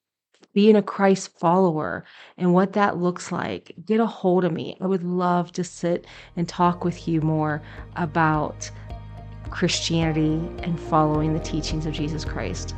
being 0.57 0.75
a 0.75 0.83
Christ 0.83 1.39
follower 1.39 2.03
and 2.39 2.55
what 2.55 2.73
that 2.73 2.97
looks 2.97 3.31
like, 3.31 3.75
get 3.85 4.01
a 4.01 4.07
hold 4.07 4.43
of 4.43 4.55
me. 4.55 4.75
I 4.81 4.87
would 4.87 5.05
love 5.05 5.53
to 5.53 5.63
sit 5.63 6.07
and 6.35 6.49
talk 6.49 6.83
with 6.83 7.07
you 7.07 7.21
more 7.21 7.61
about 7.97 8.71
Christianity 9.51 10.41
and 10.63 10.81
following 10.81 11.35
the 11.35 11.41
teachings 11.41 11.85
of 11.85 11.93
Jesus 11.93 12.25
Christ. 12.25 12.75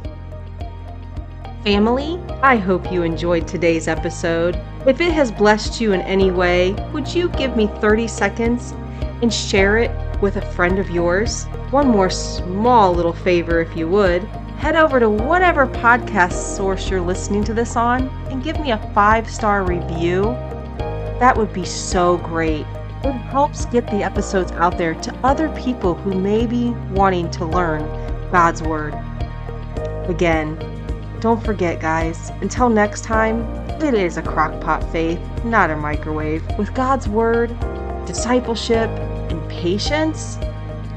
Family, 1.63 2.19
I 2.43 2.57
hope 2.57 2.91
you 2.91 3.05
enjoyed 3.05 3.47
today's 3.47 3.87
episode. 3.87 4.61
If 4.85 5.01
it 5.01 5.13
has 5.13 5.31
blessed 5.31 5.81
you 5.81 5.93
in 5.93 6.01
any 6.01 6.33
way, 6.33 6.73
would 6.93 7.07
you 7.15 7.29
give 7.29 7.57
me 7.57 7.69
30 7.81 8.09
seconds 8.09 8.73
and 9.23 9.33
share 9.33 9.79
it 9.79 10.21
with 10.21 10.35
a 10.35 10.53
friend 10.53 10.81
of 10.81 10.91
yours? 10.91 11.45
One 11.71 11.87
more 11.87 12.11
small 12.11 12.93
little 12.93 13.13
favor, 13.13 13.61
if 13.61 13.77
you 13.77 13.87
would 13.87 14.29
head 14.59 14.75
over 14.75 14.99
to 14.99 15.09
whatever 15.09 15.69
podcast 15.69 16.57
source 16.57 16.91
you're 16.91 17.01
listening 17.01 17.45
to 17.45 17.55
this 17.55 17.77
on 17.77 18.09
and 18.31 18.43
give 18.43 18.59
me 18.59 18.73
a 18.73 18.93
five 18.93 19.31
star 19.31 19.63
review. 19.63 20.25
That 21.21 21.37
would 21.37 21.53
be 21.53 21.65
so 21.65 22.17
great. 22.19 22.67
It 23.05 23.13
helps 23.13 23.67
get 23.67 23.87
the 23.87 24.03
episodes 24.03 24.51
out 24.53 24.77
there 24.77 24.95
to 24.97 25.15
other 25.23 25.49
people 25.51 25.95
who 25.95 26.13
may 26.13 26.45
be 26.45 26.71
wanting 26.91 27.31
to 27.31 27.45
learn 27.45 27.83
God's 28.33 28.61
Word. 28.61 28.95
Again, 30.09 30.57
don't 31.21 31.43
forget, 31.45 31.81
guys, 31.81 32.31
until 32.41 32.69
next 32.69 33.05
time, 33.05 33.43
it 33.81 33.95
is 33.95 34.17
a 34.17 34.23
crockpot 34.23 34.91
faith, 34.91 35.21
not 35.45 35.71
a 35.71 35.77
microwave. 35.77 36.45
With 36.59 36.75
God's 36.75 37.09
Word, 37.09 37.57
discipleship, 38.07 38.91
and 39.31 39.49
patience, 39.49 40.37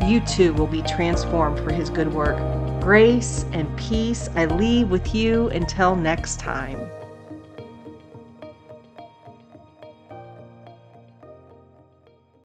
you 0.03 0.19
too 0.21 0.53
will 0.53 0.67
be 0.67 0.81
transformed 0.81 1.59
for 1.59 1.71
His 1.71 1.91
good 1.91 2.11
work. 2.11 2.39
Grace 2.81 3.45
and 3.53 3.77
peace 3.77 4.27
I 4.35 4.45
leave 4.45 4.89
with 4.89 5.13
you 5.13 5.49
until 5.49 5.95
next 5.95 6.39
time. 6.39 6.79